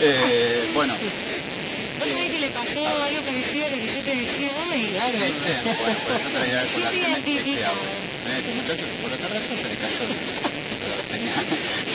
[0.00, 4.52] Eh, bueno, ¿Vos sabés que le pasó algo parecido a lo que yo te decía
[5.08, 7.64] Bueno, por eso traía Sí, el te este identifico.
[7.64, 7.96] audio.
[8.28, 10.04] Eh, muchacho por otra razón se le cayó.
[10.04, 11.32] Lo tenía,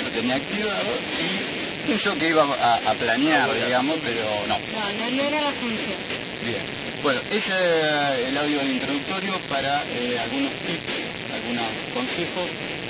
[0.04, 0.92] lo tenía activado
[1.22, 4.58] y pensó que iba a, a planear, digamos, pero no.
[4.58, 6.00] No, no, no era la función.
[6.46, 6.64] Bien.
[7.04, 10.94] Bueno, ese es el audio introductorio para eh, algunos tips,
[11.38, 12.48] algunos consejos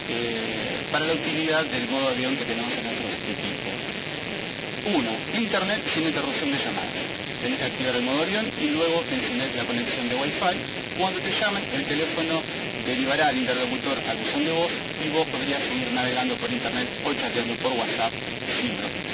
[0.07, 3.69] eh, para la utilidad del modo avión que tenemos en nuestro equipo.
[4.99, 7.02] Uno, Internet sin interrupción de llamadas.
[7.43, 10.55] Tenés que activar el modo avión y luego encender la conexión de Wi-Fi.
[10.95, 12.39] Cuando te llamen, el teléfono
[12.87, 14.71] derivará al interlocutor al buzón de voz
[15.03, 18.13] y vos podrías seguir navegando por Internet o chateando por WhatsApp
[18.47, 19.11] sin problema.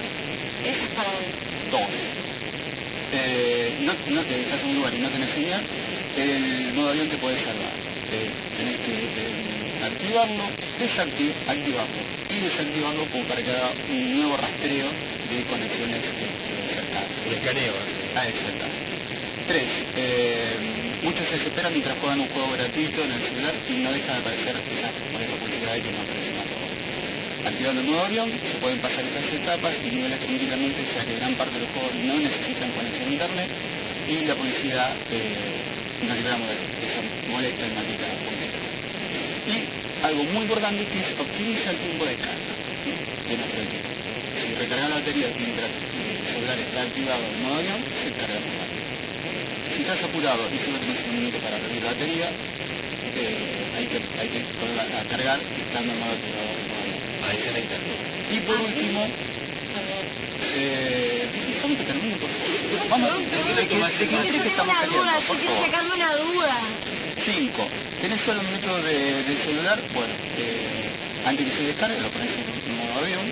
[0.62, 1.26] Eso es para hoy.
[1.74, 1.90] Dos.
[3.18, 5.64] Eh, no, no te estás en un lugar y no tenés señal,
[6.22, 7.74] el modo avión te puede salvar.
[8.14, 8.30] Eh,
[8.62, 10.46] tenés que eh, activarlo,
[10.78, 17.10] desactivar, activarlo y desactivarlo como para que haga un nuevo rastreo de conexiones eh, cercanas.
[17.26, 17.99] Un escaneo.
[18.16, 18.66] Ah, exacto.
[19.48, 23.90] Tres, eh, muchos se desesperan mientras juegan un juego gratuito en el celular y no
[23.92, 26.50] deja de aparecer esa, por esa publicidad de que no aparece más.
[27.50, 31.34] Activando el nuevo avión, se pueden pasar estas etapas y nivelar tranquilamente, ya que gran
[31.34, 33.50] parte de los juegos no necesitan conexión a internet
[34.10, 36.56] y la publicidad eh, libramos de
[36.86, 38.58] esa molesta y maldita publicidad.
[39.50, 39.56] Y
[40.06, 42.54] algo muy importante que es optimiza el tiempo de carga
[43.30, 43.90] de nuestro equipo.
[44.40, 45.70] Si recarga la batería mientras
[46.50, 48.40] celular está activado en modo avión, se carga.
[49.70, 53.98] Si estás apurado y solo tienes un minuto para recargar la batería, eh, hay que,
[54.18, 57.00] hay que ponerla a cargar estando en modo activado en modo avión.
[57.30, 57.60] Ahí se la.
[58.34, 59.02] Y por último,
[60.58, 62.90] eh, déjame que termine, por favor.
[62.90, 65.06] Vamos, ¿de qué- qué- que estamos saliendo?
[65.30, 65.66] Por favor.
[65.66, 66.58] sacarme una duda.
[67.20, 67.68] 5.
[68.02, 72.32] Tenés solo un minuto de, del celular, bueno, eh, antes que se descargue lo pones
[72.32, 73.26] en modo avión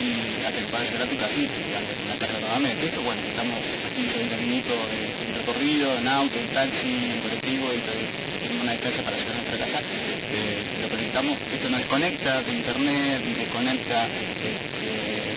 [0.00, 1.44] y hasta que puedas llegar a tu casa y
[1.74, 2.86] la, la carga nuevamente.
[2.86, 7.66] Esto, bueno, estamos a 15 20 minutos de recorrido, en auto, en taxi, en colectivo,
[7.74, 8.08] y te-
[8.46, 9.78] tenemos una distancia para llegar a nuestra casa.
[9.80, 14.50] Eh, lo conectamos, esto nos desconecta de internet, desconecta este,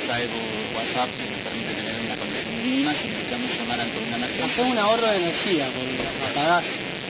[0.06, 4.46] Facebook, WhatsApp, y nos permite tener una conexión mínima si necesitamos llamar ante una emergencia.
[4.46, 5.98] Hacer un ahorro de energía, porque
[6.32, 6.64] apagás,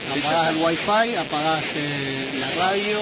[0.08, 2.98] apagás el wifi, apagás eh, la radio,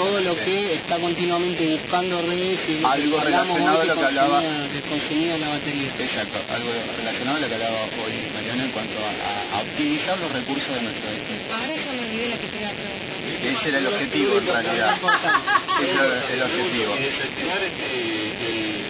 [0.00, 4.40] todo lo que está continuamente buscando redes y Algo relacionado a lo que hablaba.
[4.88, 5.90] consumía- la batería.
[6.00, 10.16] Exacto, algo relacionado a lo que hablaba hoy Mariano en cuanto a, a- a optimizar
[10.24, 11.44] los recursos de nuestro equipo.
[11.52, 13.52] Ahora ya me olvidé lo que te iba a preguntar.
[13.52, 14.92] Ese era el objetivo en realidad.
[14.96, 16.90] Ese era el objetivo.
[16.96, 17.88] Desactivar este,
[18.48, 18.88] el,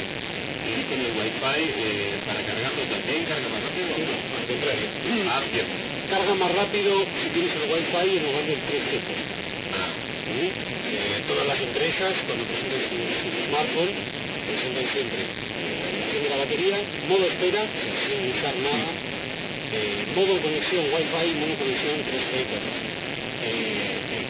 [0.90, 4.14] Wi-Fi eh, para cargarlo también, carga más rápido o no?
[4.14, 4.86] Al contrario.
[5.30, 5.66] Ah, bien.
[6.10, 8.94] Carga más rápido si tienes el wifi en lugar del 3G.
[11.48, 13.92] Las empresas, cuando presentan su, su smartphone,
[14.46, 15.50] presentan siempre
[16.18, 16.76] de la batería,
[17.08, 18.88] modo espera, sin usar nada,
[19.72, 22.34] eh, modo conexión Wi-Fi, modo conexión 3G.
[23.40, 24.26] Eh, eh,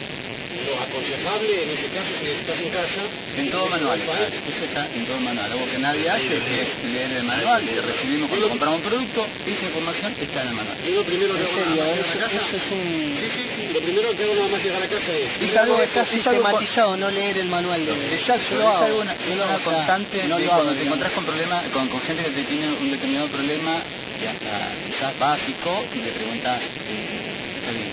[0.67, 3.01] lo aconsejable en ese caso, si estás en casa,
[3.37, 5.51] En todo manual, eso está en todo manual.
[5.51, 9.25] Algo que nadie hace que es leer el manual, que recibimos cuando compramos un producto,
[9.47, 10.77] esa información está en el manual.
[10.85, 12.83] Yo lo primero que hago casa, eso es un...
[13.19, 15.77] sí, sí, sí, lo primero que hago nada más llegar a casa es Es algo
[15.77, 17.91] que está sistematizado, no leer el manual de...
[18.13, 19.15] Exacto, es hago, algo una,
[19.63, 22.43] constante no de lo hago, cuando te encontrás con problemas, con, con gente que te
[22.43, 23.73] tiene un determinado problema,
[24.21, 24.55] y hasta
[24.85, 27.91] quizás básico, y le preguntas, eh, está bien,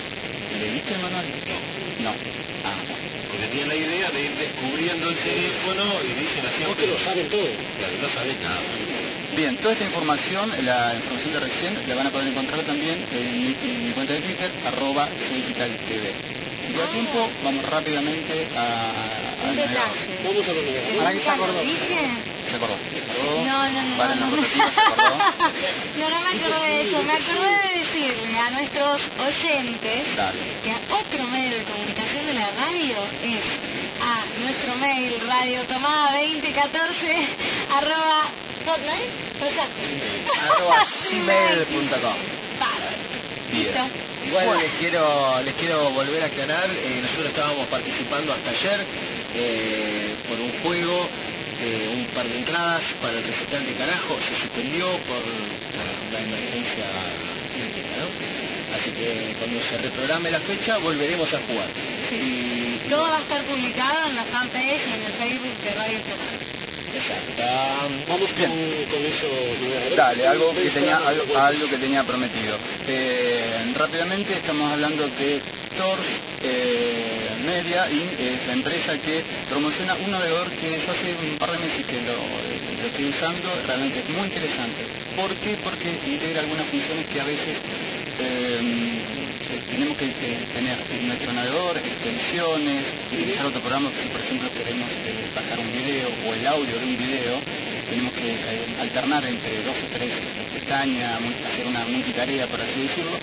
[0.59, 1.25] ¿leíste el manual?
[2.03, 2.11] No.
[2.65, 2.79] Ah,
[3.31, 7.27] porque tienen la idea de ir descubriendo el teléfono y dicen así, porque lo saben
[7.29, 7.49] todo.
[7.77, 8.88] Claro, no sabes nada.
[9.39, 13.39] Bien, toda esta información, la información de recién, la van a poder encontrar también en
[13.39, 16.11] mi, en mi cuenta de Twitter, arroba TV.
[16.67, 18.59] Y a tiempo, vamos rápidamente a...
[18.59, 19.79] a Un detalle.
[20.27, 20.91] Vamos a lo navegador.
[20.91, 21.55] ¿El Ahora que se acordó.
[21.55, 22.75] Se acordó.
[23.47, 23.95] No, no, no.
[23.95, 24.43] Para no, no, no.
[24.43, 25.15] se acordó.
[25.99, 26.99] No, no me acordé de eso.
[27.07, 30.35] Me acordé de decirle a nuestros oyentes Dale.
[30.67, 33.39] que otro medio de comunicación de la radio es
[34.03, 37.23] a nuestro mail radiotomada2014
[37.79, 38.48] arroba
[40.51, 42.17] arroba gmail.com.
[43.53, 44.09] Listo.
[44.25, 48.85] Igual les quiero les quiero volver a aclarar, eh, nosotros estábamos participando hasta ayer
[49.35, 51.09] eh, por un juego,
[51.61, 55.21] eh, un par de entradas para el recital de carajo, se suspendió por
[56.13, 56.85] la emergencia
[57.55, 58.39] crítica, ¿no?
[58.75, 61.69] Así que cuando se reprograme la fecha volveremos a jugar.
[62.11, 65.99] Y, Todo va a estar publicado en la fanpage y en el Facebook de Radio
[66.01, 66.48] Tomada.
[66.93, 67.43] Exacto.
[68.07, 68.49] Vamos con,
[68.91, 69.27] con eso.
[69.95, 72.57] Dale, algo que ¿Veis tenía, algo, algo que tenía prometido.
[72.87, 75.41] Eh, rápidamente estamos hablando que
[75.77, 76.09] Torch
[76.43, 78.19] eh, Media Inc.
[78.19, 81.99] es la empresa que promociona un navegador que yo hace un par de meses que
[82.03, 84.81] lo, lo estoy usando, realmente es muy interesante.
[85.15, 85.57] ¿Por qué?
[85.63, 87.55] Porque integra algunas funciones que a veces
[88.19, 88.99] eh,
[89.71, 94.89] tenemos que eh, tener en nuestro navegador, extensiones, utilizar otro programa, si por ejemplo queremos
[95.07, 97.35] eh, bajar un video o el audio de un video,
[97.89, 100.13] tenemos que eh, alternar entre dos o tres
[100.53, 103.17] pestañas, hacer una multitarea, por así decirlo,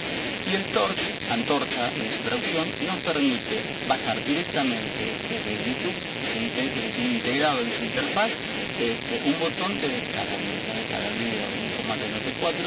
[0.46, 0.98] y el Torch,
[1.30, 3.56] Antorcha, de su traducción, nos permite
[3.88, 5.98] bajar directamente desde YouTube,
[6.54, 6.62] que
[6.94, 8.30] tiene integrado en su interfaz,
[8.78, 12.66] este, un botón de descarga, descarga el video en formato MP4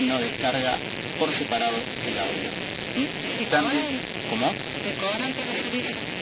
[0.00, 0.72] y nos descarga
[1.18, 2.48] por separado el audio.
[2.96, 3.42] ¿Mm?
[3.42, 4.00] ¿Y También?
[4.30, 4.48] ¿cómo?
[4.48, 6.17] ¿Te cobran por el servicio?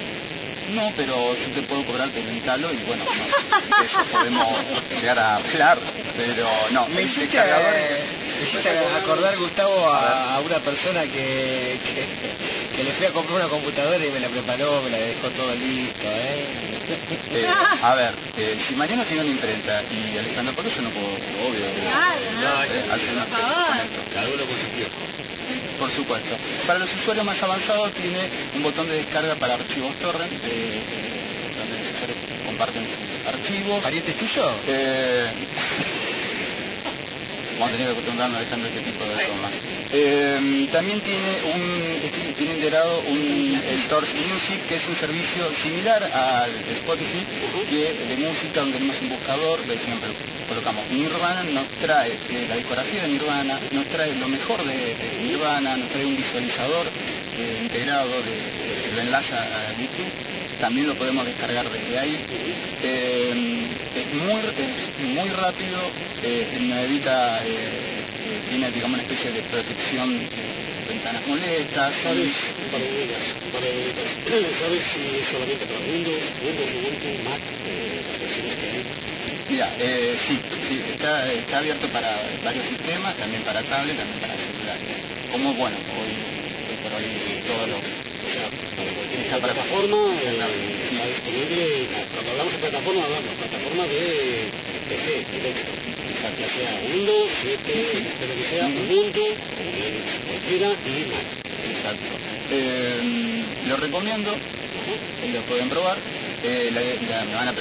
[0.75, 4.57] No, pero yo te puedo cobrar, te lo instalo y bueno, no, de eso podemos
[5.01, 5.79] llegar a hablar,
[6.17, 7.91] pero no, Me hiciste, descargadores...
[8.39, 8.69] me hiciste
[9.03, 14.05] acordar, Gustavo, a, a una persona que, que, que le fui a comprar una computadora
[14.05, 16.45] y me la preparó, me la dejó todo listo, ¿eh?
[17.35, 17.47] Eh,
[17.83, 21.67] a ver, eh, si Mariano tiene una imprenta y Alejandro por eso no puedo, obvio.
[22.41, 23.77] Claro, eh, eh, hacer una- por favor.
[24.15, 24.99] Cada uno con su tiempo.
[25.79, 26.37] Por supuesto.
[26.67, 28.19] Para los usuarios más avanzados tiene
[28.55, 30.81] un botón de descarga para archivos torrent, eh,
[31.59, 32.17] donde los usuarios
[32.47, 33.83] comparten sus archivos.
[33.83, 34.51] ¿Pariente es tuyo?
[34.69, 35.27] Eh,
[37.59, 39.53] vamos a tener que acostumbrarnos a este tipo de bromas.
[39.93, 41.61] Eh, también tiene un
[42.05, 47.23] este- tiene integrado un, el Torch Music, que es un servicio similar al Spotify,
[47.71, 50.09] que de música donde tenemos un buscador, por ejemplo,
[50.47, 55.09] colocamos Nirvana, nos trae eh, la discografía de Nirvana, nos trae lo mejor de, de
[55.27, 58.37] Nirvana, nos trae un visualizador eh, integrado de,
[58.83, 60.11] que lo enlaza a YouTube,
[60.61, 62.17] también lo podemos descargar desde ahí.
[62.83, 63.67] Eh,
[63.97, 65.79] es, muy, es muy rápido,
[66.23, 70.27] eh, no evita, eh, eh, tiene digamos una especie de protección de
[70.89, 72.31] ventanas molestas, ¿Sabes?
[72.63, 74.07] Un par de dudas, un par de dudas.
[74.61, 78.85] ¿Sabes si es solamente para Windows, Windows, Ubuntu, Mac, eh, las versiones que hay?
[79.57, 80.37] Mira, eh, sí,
[80.69, 82.13] sí, está, está abierto para
[82.45, 84.77] varios sistemas, también para tablet, también para celular.
[85.33, 87.09] Como bueno, hoy, hoy por hoy
[87.49, 91.89] todos los O sea, para cualquier Está para- plataforma eh, está disponible.
[92.13, 94.05] Cuando hablamos de plataforma, hablamos de plataforma de
[94.93, 95.25] PC.
[95.25, 97.65] Ya sea Windows, 7,
[98.13, 99.25] espero que sea Ubuntu,
[100.29, 101.27] cualquiera, y Mac.
[101.65, 102.13] Exacto.
[102.53, 103.41] Eh,
[103.73, 105.97] lo recomiendo, eh, lo pueden probar.
[106.45, 107.53] Eh, la- la- me van a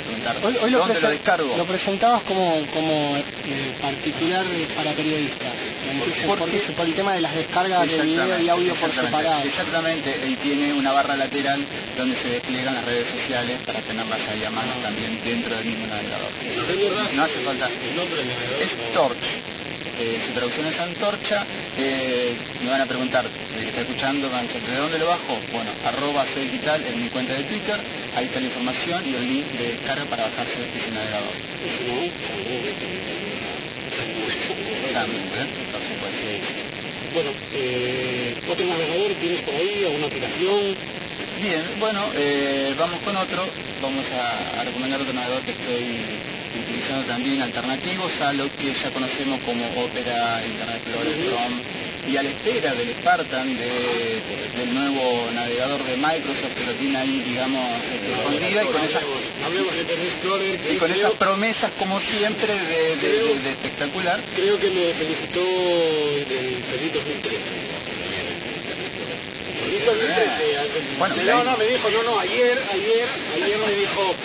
[0.43, 1.55] Hoy, hoy lo, dónde lo presen- descargo.
[1.57, 3.21] lo presentabas como, como eh,
[3.81, 4.43] particular
[4.75, 5.49] para periodistas.
[5.91, 6.57] Entonces, ¿Por por, qué?
[6.57, 9.43] eso, por el tema de las descargas de video y audio por separado.
[9.43, 11.63] Exactamente, y tiene una barra lateral
[11.97, 15.85] donde se despliegan las redes sociales para tenerlas ahí a mano también dentro del mismo
[15.87, 16.31] navegador.
[17.15, 17.69] No hace falta.
[17.69, 18.61] El nombre del navegador.
[18.63, 19.25] Es Torch.
[19.97, 21.45] Eh, su traducción es antorcha.
[21.77, 25.39] Eh, me van a preguntar, el que está escuchando, ¿de dónde lo bajo?
[25.53, 27.79] Bueno, arroba soy digital en mi cuenta de Twitter,
[28.15, 30.59] ahí está la información y el link de descarga para bajarse
[30.93, 31.35] navegador.
[31.85, 31.99] No,
[33.95, 34.43] San Google.
[34.93, 35.47] También, ¿eh?
[35.71, 36.25] Por supuesto.
[37.13, 40.75] Bueno, eh, otro navegador tienes por ahí, alguna aplicación.
[41.41, 43.45] Bien, bueno, eh, vamos con otro.
[43.81, 45.85] Vamos a, a recomendar otro navegador que estoy
[46.55, 51.57] utilizando también, alternativos a lo que ya conocemos como Opera, Internet Explorer, Chrome,
[52.07, 54.21] y a la espera del Spartan, de-
[54.57, 57.61] del nuevo navegador de Microsoft que lo tiene ahí, digamos,
[57.93, 59.03] este, escondida, y con esas,
[60.73, 64.19] y con esas promesas, como siempre, de, de- de- de espectacular.
[64.35, 67.39] creo que me felicitó el feliz 2013.
[69.65, 70.97] Feliz 2013.
[70.99, 74.15] Bueno, no, no, me dijo, no, no, ayer, ayer, ayer me dijo,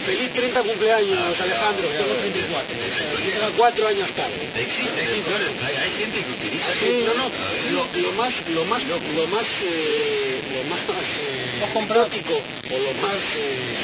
[0.00, 2.76] feliz 30 cumpleaños, Alejandro, tengo 34.
[2.76, 4.42] O sea, llega cuatro años tarde.
[4.56, 5.32] Existe, existe.
[5.66, 7.26] Hay, hay gente que utiliza Sí, no, no,
[7.74, 13.20] lo, lo más, lo más, lo más, eh, lo más eh, exótico o lo más
[13.36, 13.80] eh,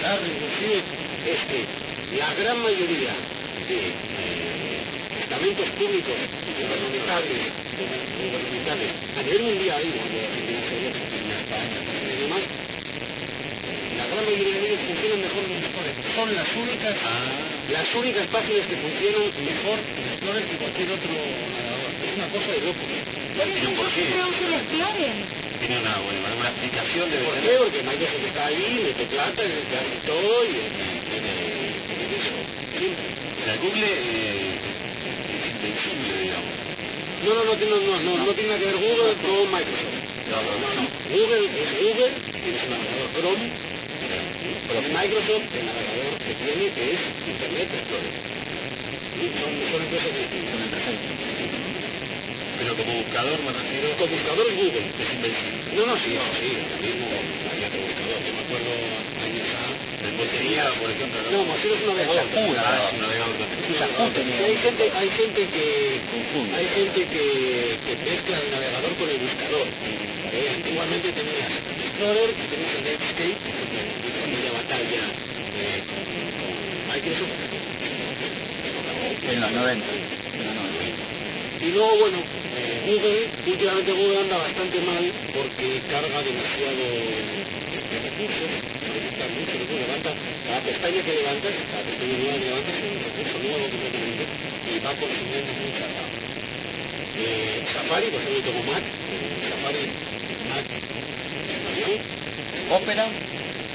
[0.00, 0.80] inclusive,
[1.26, 1.60] es que
[2.16, 3.12] la gran mayoría
[3.68, 4.80] de eh,
[5.20, 6.16] estamentos públicos
[6.56, 7.52] gubernamentales,
[8.16, 12.42] gubernamentales a nivel mundial, cuando Argentina se ve, Argentina, España, Francia y demás,
[14.20, 15.44] la funcionan mejor.
[16.14, 16.94] Son las únicas,
[17.72, 21.90] las únicas páginas que funcionan mejor en Explorer que cualquier otro navegador.
[22.04, 22.60] Es una cosa de.
[22.60, 24.04] Tiene por qué.
[25.60, 27.52] Tiene una, bueno, una explicación de ¿Por qué?
[27.60, 30.52] Porque Microsoft está ahí, mete plata, es el que hace todo y
[31.08, 31.32] tiene,
[32.16, 32.36] eso.
[33.44, 34.56] Sea, Google eh,
[35.32, 36.54] es invencible, digamos.
[37.24, 40.00] No, no, no, no, no, no, no tiene nada que ver Google con Microsoft.
[40.28, 41.00] No, no, no.
[41.08, 43.59] Google es Google, tiene su navegador Chrome,
[44.70, 48.14] pero Microsoft el navegador que tiene es Internet Explorer.
[49.18, 50.62] Y son, son empresas distintas.
[52.54, 53.86] Pero como buscador me refiero...
[53.98, 54.86] Como buscador es Google.
[54.94, 55.58] Es invencible.
[55.74, 57.06] No, no, sí, sí, lo mismo
[57.50, 58.18] había que buscador.
[58.22, 58.70] Yo me acuerdo
[59.26, 59.62] años a...
[60.06, 62.24] El Mozilla, por ejemplo, No, Mozilla es un navegador.
[62.30, 66.00] Es un navegador hay gente, hay gente que
[66.54, 69.66] hay gente que, que mezcla el navegador con el buscador.
[70.30, 71.50] Eh, antiguamente tenías
[71.90, 73.59] Explorer y tenías el Netscape, que
[74.80, 75.04] batalla
[75.60, 76.00] eh, con,
[76.40, 76.52] con
[76.88, 77.36] Microsoft.
[79.30, 79.86] En los 90.
[81.60, 85.04] Y luego, bueno, eh, Google, últimamente Google anda bastante mal
[85.36, 88.50] porque carga demasiado de recursos,
[88.80, 90.10] solicita mucho levanta,
[90.48, 94.24] cada pestaña que levantas, cada pestaña nueva que levantas es un recurso nuevo completamente
[94.64, 96.10] y va consumiendo mucha RAM.
[97.20, 99.84] Eh, Safari, por ejemplo, yo tengo Mac, eh, Safari,
[100.48, 100.66] Mac,
[101.68, 102.20] avión.
[102.70, 103.04] Opera,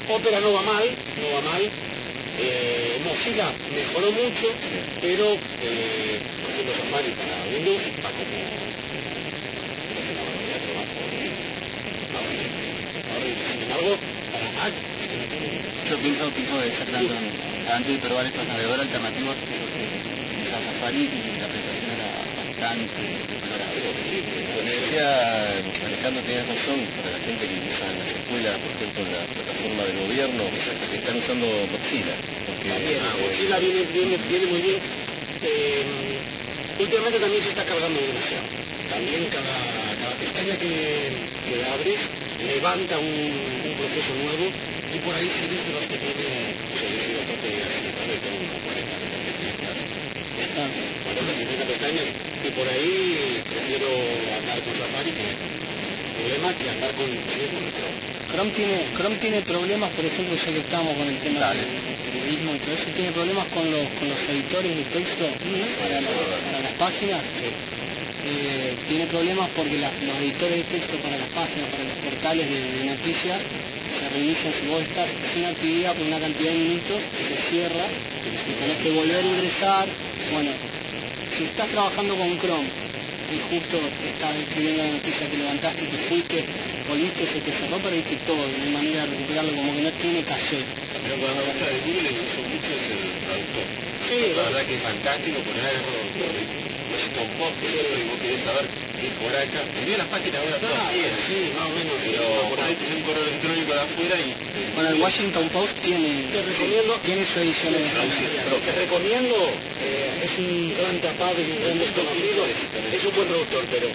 [0.08, 0.86] Opera no va mal,
[1.18, 1.62] no va mal.
[2.38, 4.46] Eh, Mozilla mejoró mucho,
[5.00, 8.38] pero eh, por ejemplo Safari para Windows va como.
[13.50, 13.98] Sin embargo,
[14.30, 17.42] para Mac, que yo pienso, pienso exactamente mismo.
[17.66, 22.08] Antes de probar estos navegadores alternativos, usaba Safari y la presentación era
[22.46, 23.80] bastante deplorable.
[24.54, 25.08] Como decía
[25.82, 29.25] Alejandro, tienes razón, para la gente que usa en las escuelas, por ejemplo, la
[29.66, 30.44] plataforma del gobierno,
[30.90, 31.46] que están usando.
[31.46, 34.78] Porque, También, ah, Mozilla viene, viene, viene muy bien.
[35.42, 35.84] Eh,
[36.78, 38.46] últimamente también se está cargando demasiado.
[38.90, 39.58] También cada,
[40.02, 42.00] cada pestaña que, que abres
[42.46, 46.76] levanta un, un proceso nuevo y por ahí si eres de los que tiene, o
[46.78, 48.14] sea, yo soy bastante así, ¿vale?
[48.22, 48.86] Tengo como 40,
[50.36, 50.62] 40
[51.02, 55.26] 40, 50 pestañas y por ahí prefiero andar con Safari que
[56.16, 57.42] problema que andar con, sí,
[58.36, 58.50] Chrome.
[58.52, 61.64] Tiene, Chrome tiene problemas, por ejemplo, ya que estamos con el tema del
[62.04, 65.24] periodismo y todo eso, tiene problemas con los, con los editores de texto
[65.80, 66.16] para, la-
[66.52, 67.20] para las páginas.
[68.28, 72.44] Eh, tiene problemas porque la- los editores de texto para las páginas, para los portales
[72.44, 77.00] de, de noticias, se reinician si vos estás sin actividad por una cantidad de minutos,
[77.00, 79.86] se cierra, y tenés que volver a ingresar.
[80.32, 80.50] Bueno,
[81.32, 82.68] si estás trabajando con Chrome
[83.32, 86.44] y justo estás escribiendo la noticia que levantaste y te fuiste,
[86.88, 90.22] volviste, se te cerró, perdiste todo, no hay manera de recuperarlo, como que no tiene
[90.22, 90.60] caché.
[91.02, 93.66] Pero cuando me gusta de Google, mucho es el traductor.
[94.06, 98.66] Sí, la verdad que es fantástico ponerlo, no sé, con post, y vos querés saber
[98.96, 99.60] qué por acá.
[99.82, 101.96] Envío las páginas ahora todas Ah, bien, sí, más o menos.
[102.06, 104.28] pero por ahí tenés un correo electrónico de afuera y...
[104.76, 108.30] Bueno, el Washington Post tiene, Te recomiendo, tiene su edición en español.
[108.50, 109.36] Lo que recomiendo
[109.80, 112.40] eh, es un gran tapado y un gran desconocido.
[112.46, 113.88] Es un buen productor, pero,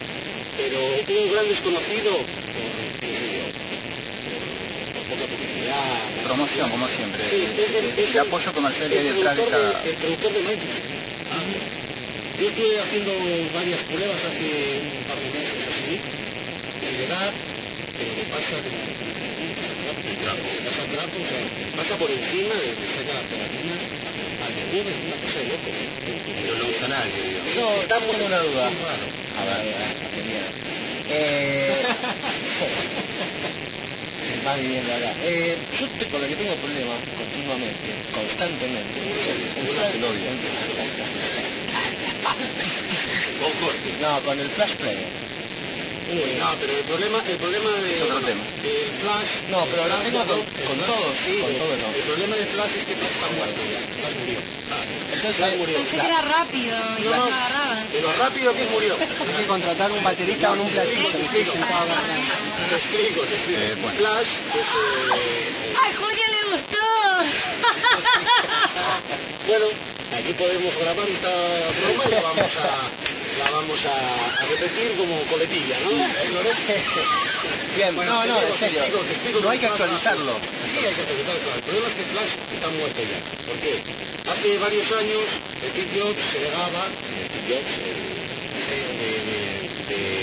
[0.58, 2.68] pero un gran desconocido por,
[3.02, 6.21] qué sé yo, por, por poca publicidad.
[6.32, 7.20] Promoción, como siempre.
[7.30, 9.84] Sí, es- es el apoyo comercial que hay el detrás de productor cada...
[9.84, 10.88] el productor de Microsoft.
[12.40, 13.12] Yo estuve haciendo
[13.54, 14.48] varias pruebas hace
[14.80, 17.20] un par de meses así, y le da,
[18.00, 18.72] pero le pasa de
[20.64, 21.42] pasa trapo, o sea,
[21.76, 23.82] pasa por encima, de, le saca las pegatinas
[24.48, 25.68] al de Google, es una cosa de loco.
[26.48, 27.44] No lo usa nadie, digo.
[27.60, 28.64] No, está muy tengo una duda.
[28.72, 29.04] muy raro.
[29.36, 29.68] A ver,
[34.46, 35.12] va viviendo acá.
[35.24, 39.00] Eh, yo te- con lo que tengo problemas continuamente, constantemente.
[43.42, 43.90] Con corte.
[44.02, 45.10] no, con el Flash Player.
[46.12, 48.44] Uy, no, pero el problema, el problema de, Es otro tema.
[48.62, 49.32] del Flash...
[49.50, 51.88] No, pero el tengo con, con el todo, Flash- sí, con el- todo no.
[51.96, 53.80] El problema del Flash es que Flash está muerto ya,
[54.20, 54.40] murió.
[55.12, 55.46] Entonces.
[55.52, 57.71] Pensé que era rápido y no No, se agarraban.
[57.94, 58.96] De lo rápido que murió.
[58.96, 62.02] Hay que contratar un baterista con un platito que esté sentado acá.
[62.70, 63.90] Te explico, te explico.
[63.98, 64.68] Flash es...
[65.18, 66.86] eh, ¡Ay, Julia le gustó!
[69.48, 69.66] bueno,
[70.18, 72.72] aquí podemos grabar esta broma y la vamos a,
[73.44, 73.96] la vamos a,
[74.42, 75.90] a repetir como coletilla, ¿no?
[77.76, 78.80] bien, Bueno, no, no, te en explico, serio.
[78.80, 80.34] te explico, te explico No hay que actualizarlo.
[80.72, 81.42] Sí, hay que actualizarlo.
[81.44, 81.58] claro.
[81.58, 83.20] El problema es que Flash está muerto ya.
[83.52, 83.74] ¿Por qué?
[84.32, 85.24] Hace varios años,
[85.60, 86.84] Steve Jobs se negaba,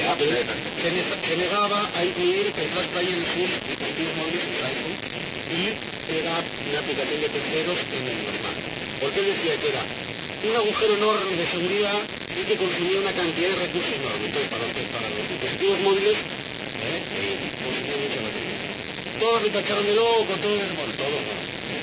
[0.09, 0.33] Apple,
[0.81, 4.97] se, se negaba a incluir el Flash Player en sus dispositivos móviles en iPhone
[5.53, 5.77] y
[6.09, 8.57] era una aplicación de terceros en el normal.
[9.05, 9.85] Porque él decía que era
[10.49, 12.01] un agujero enorme de seguridad
[12.33, 14.25] y que consumía una cantidad de recursos enorme.
[14.25, 16.99] Entonces, para para los dispositivos móviles, ¿eh?
[17.05, 18.57] Eh, consumía mucha batería.
[19.21, 21.35] Todos le tacharon de loco, todos, bueno, todos no.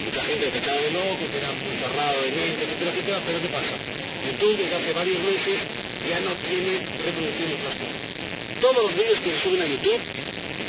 [0.10, 3.38] Mucha gente le tachaba de loco, que era muy cerrado de mente, etcétera, etcétera, pero
[3.38, 4.05] ¿qué pasa?
[4.36, 5.64] YouTube desde hace varios meses
[6.12, 7.96] ya no tiene reproducción de plástico.
[8.60, 10.02] Todos los vídeos que se suben a YouTube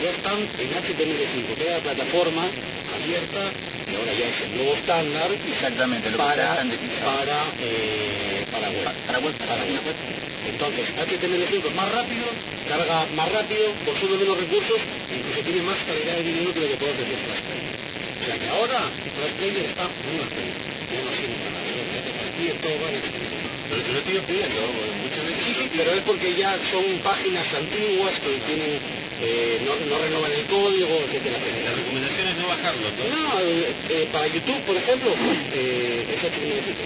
[0.02, 3.42] ya están en HTML5, que es la plataforma abierta
[3.90, 7.10] que ahora ya es el nuevo estándar Exactamente, lo que para, utilizado.
[7.10, 8.86] para, eh, para web.
[9.06, 9.98] Para web, Para web.
[10.46, 12.26] Entonces, HTML5 es más rápido,
[12.70, 14.78] carga más rápido, consume menos recursos,
[15.10, 17.74] incluso tiene más calidad de vídeo que lo que puede ofrecer Flash Player.
[17.74, 20.54] O sea que ahora Flash Player está muy rápido.
[20.86, 23.25] Ya no sirve para nada, ya te fastidia todo va en HTML5.
[23.68, 24.60] Pero lo estoy explicando,
[25.02, 25.42] muchas veces...
[25.46, 28.78] Sí, sí, pero es porque ya son páginas antiguas que tienen,
[29.22, 33.16] eh, no, no renovan el código, etcétera, La recomendación es no bajarlo, ¿no?
[33.16, 35.10] No, eh, eh, para YouTube, por ejemplo,
[35.54, 36.78] eh, es HTML5.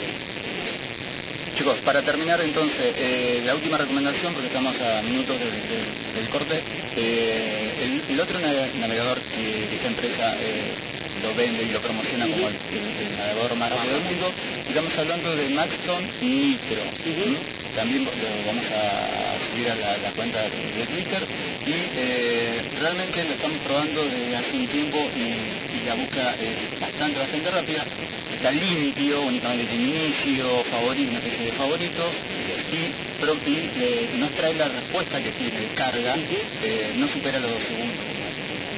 [1.57, 6.29] Chicos, para terminar entonces, eh, la última recomendación, porque estamos a minutos del, del- del
[6.33, 6.57] corte,
[6.97, 10.73] eh, el, el otro nave- navegador que esta empresa eh,
[11.23, 14.33] lo vende y lo promociona como el, el- el navegador más rápido del mundo,
[14.71, 16.83] estamos hablando de Maxton Nitro.
[17.75, 18.11] También lo
[18.47, 18.83] vamos a
[19.51, 21.23] subir a la, la cuenta de, Twitter.
[21.67, 25.27] Y eh, realmente lo estamos probando desde hace un tiempo y,
[25.75, 27.83] y la búsqueda es bastante, bastante rápida.
[28.35, 32.03] Está limpio, únicamente tiene inicio, favorito, una especie de favorito,
[32.73, 37.51] y, pro- y, eh, nos trae la respuesta que tiene carga, eh, no supera los
[37.51, 38.01] dos segundos,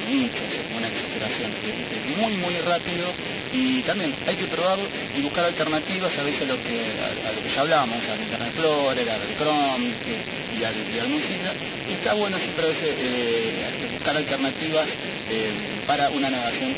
[0.09, 0.43] mucho,
[0.75, 3.07] una exageración, es muy muy rápido
[3.53, 4.83] y también hay que probarlo
[5.15, 8.19] y buscar alternativas a veces a lo que, a, a lo que ya hablábamos, al
[8.19, 11.53] Internet Explorer, al Chrome eh, y al, y al Mozilla,
[11.89, 14.87] y está bueno siempre a veces eh, buscar alternativas
[15.29, 15.51] eh,
[15.85, 16.75] para una navegación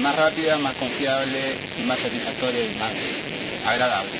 [0.00, 1.40] más rápida, más confiable
[1.80, 2.92] y más satisfactoria y más
[3.66, 4.12] agradable.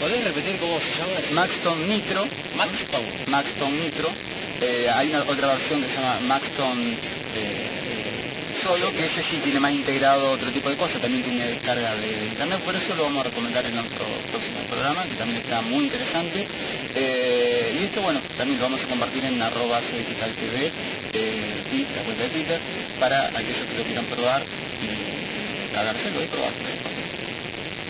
[0.00, 1.42] ¿Podés repetir cómo se llama?
[1.42, 2.22] Maxton Nitro,
[2.56, 3.02] Maxton.
[3.30, 4.08] Maxton Nitro,
[4.62, 6.78] eh, hay una otra versión que se llama Maxton
[8.68, 12.26] solo, que ese sí tiene más integrado otro tipo de cosas, también tiene descarga de,
[12.26, 15.84] internet, por eso lo vamos a recomendar en nuestro próximo programa, que también está muy
[15.84, 16.46] interesante.
[16.94, 21.86] Eh, y esto, bueno, también lo vamos a compartir en arroba digital TV eh, y
[21.96, 22.60] la cuenta de Twitter
[23.00, 26.58] para aquellos que lo quieran probar y cagárselo y probarlo.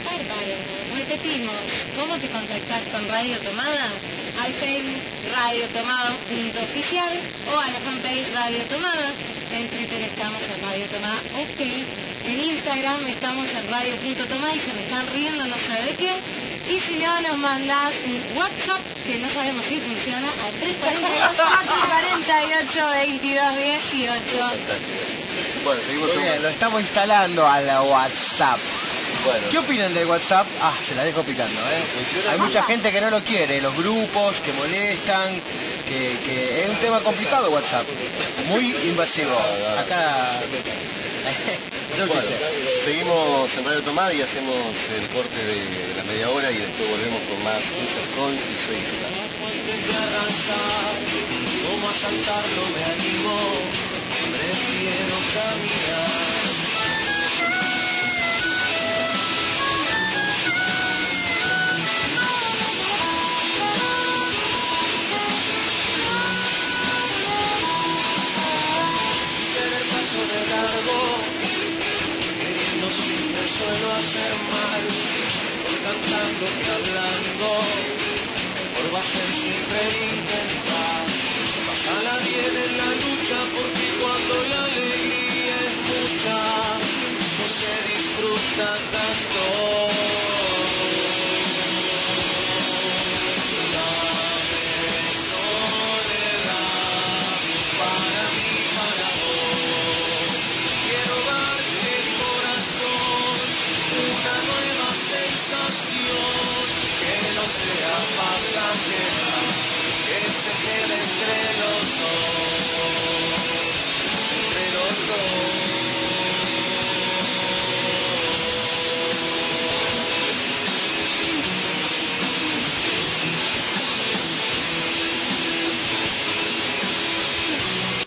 [0.04, 0.56] Bárbaro.
[0.94, 1.58] Repetimos,
[1.98, 4.17] ¿cómo te con Radio Tomada?
[4.44, 5.02] Al Facebook
[5.34, 7.14] Radio Tomada punto oficial
[7.52, 9.08] o a la fanpage Radio Tomada.
[9.52, 11.60] En Twitter estamos en Radio Tomada OK.
[12.28, 16.12] En Instagram estamos en radio.tomada y se me están riendo no sé de qué.
[16.68, 22.88] Y si no, nos mandás un WhatsApp, que no sabemos si funciona, a 342 448
[22.90, 24.68] 22 18.
[25.64, 28.58] Bueno, seguimos bien, lo estamos instalando a la WhatsApp.
[29.24, 30.46] Bueno, ¿Qué opinan del WhatsApp?
[30.62, 31.82] Ah, se la dejo picando, ¿eh?
[31.94, 32.32] ¿Funciona?
[32.32, 35.34] Hay mucha gente que no lo quiere, los grupos que molestan,
[35.86, 37.86] que, que es un tema complicado WhatsApp.
[38.48, 39.36] Muy invasivo.
[39.78, 40.40] Acá...
[41.98, 42.22] Bueno,
[42.84, 47.20] seguimos en Radio Tomada y hacemos el corte de la media hora y después volvemos
[47.26, 48.78] con más Intercon y soy.
[51.66, 53.34] Como a saltar no me animo,
[54.30, 56.47] prefiero caminar.
[73.58, 74.82] Suelo hacer mal,
[75.66, 77.48] por cantando que hablando,
[78.74, 79.80] por ser siempre
[80.14, 81.02] intentar.
[81.66, 86.38] Pasala bien en la lucha porque cuando la alegría es mucha,
[87.38, 89.97] no se disfruta tanto.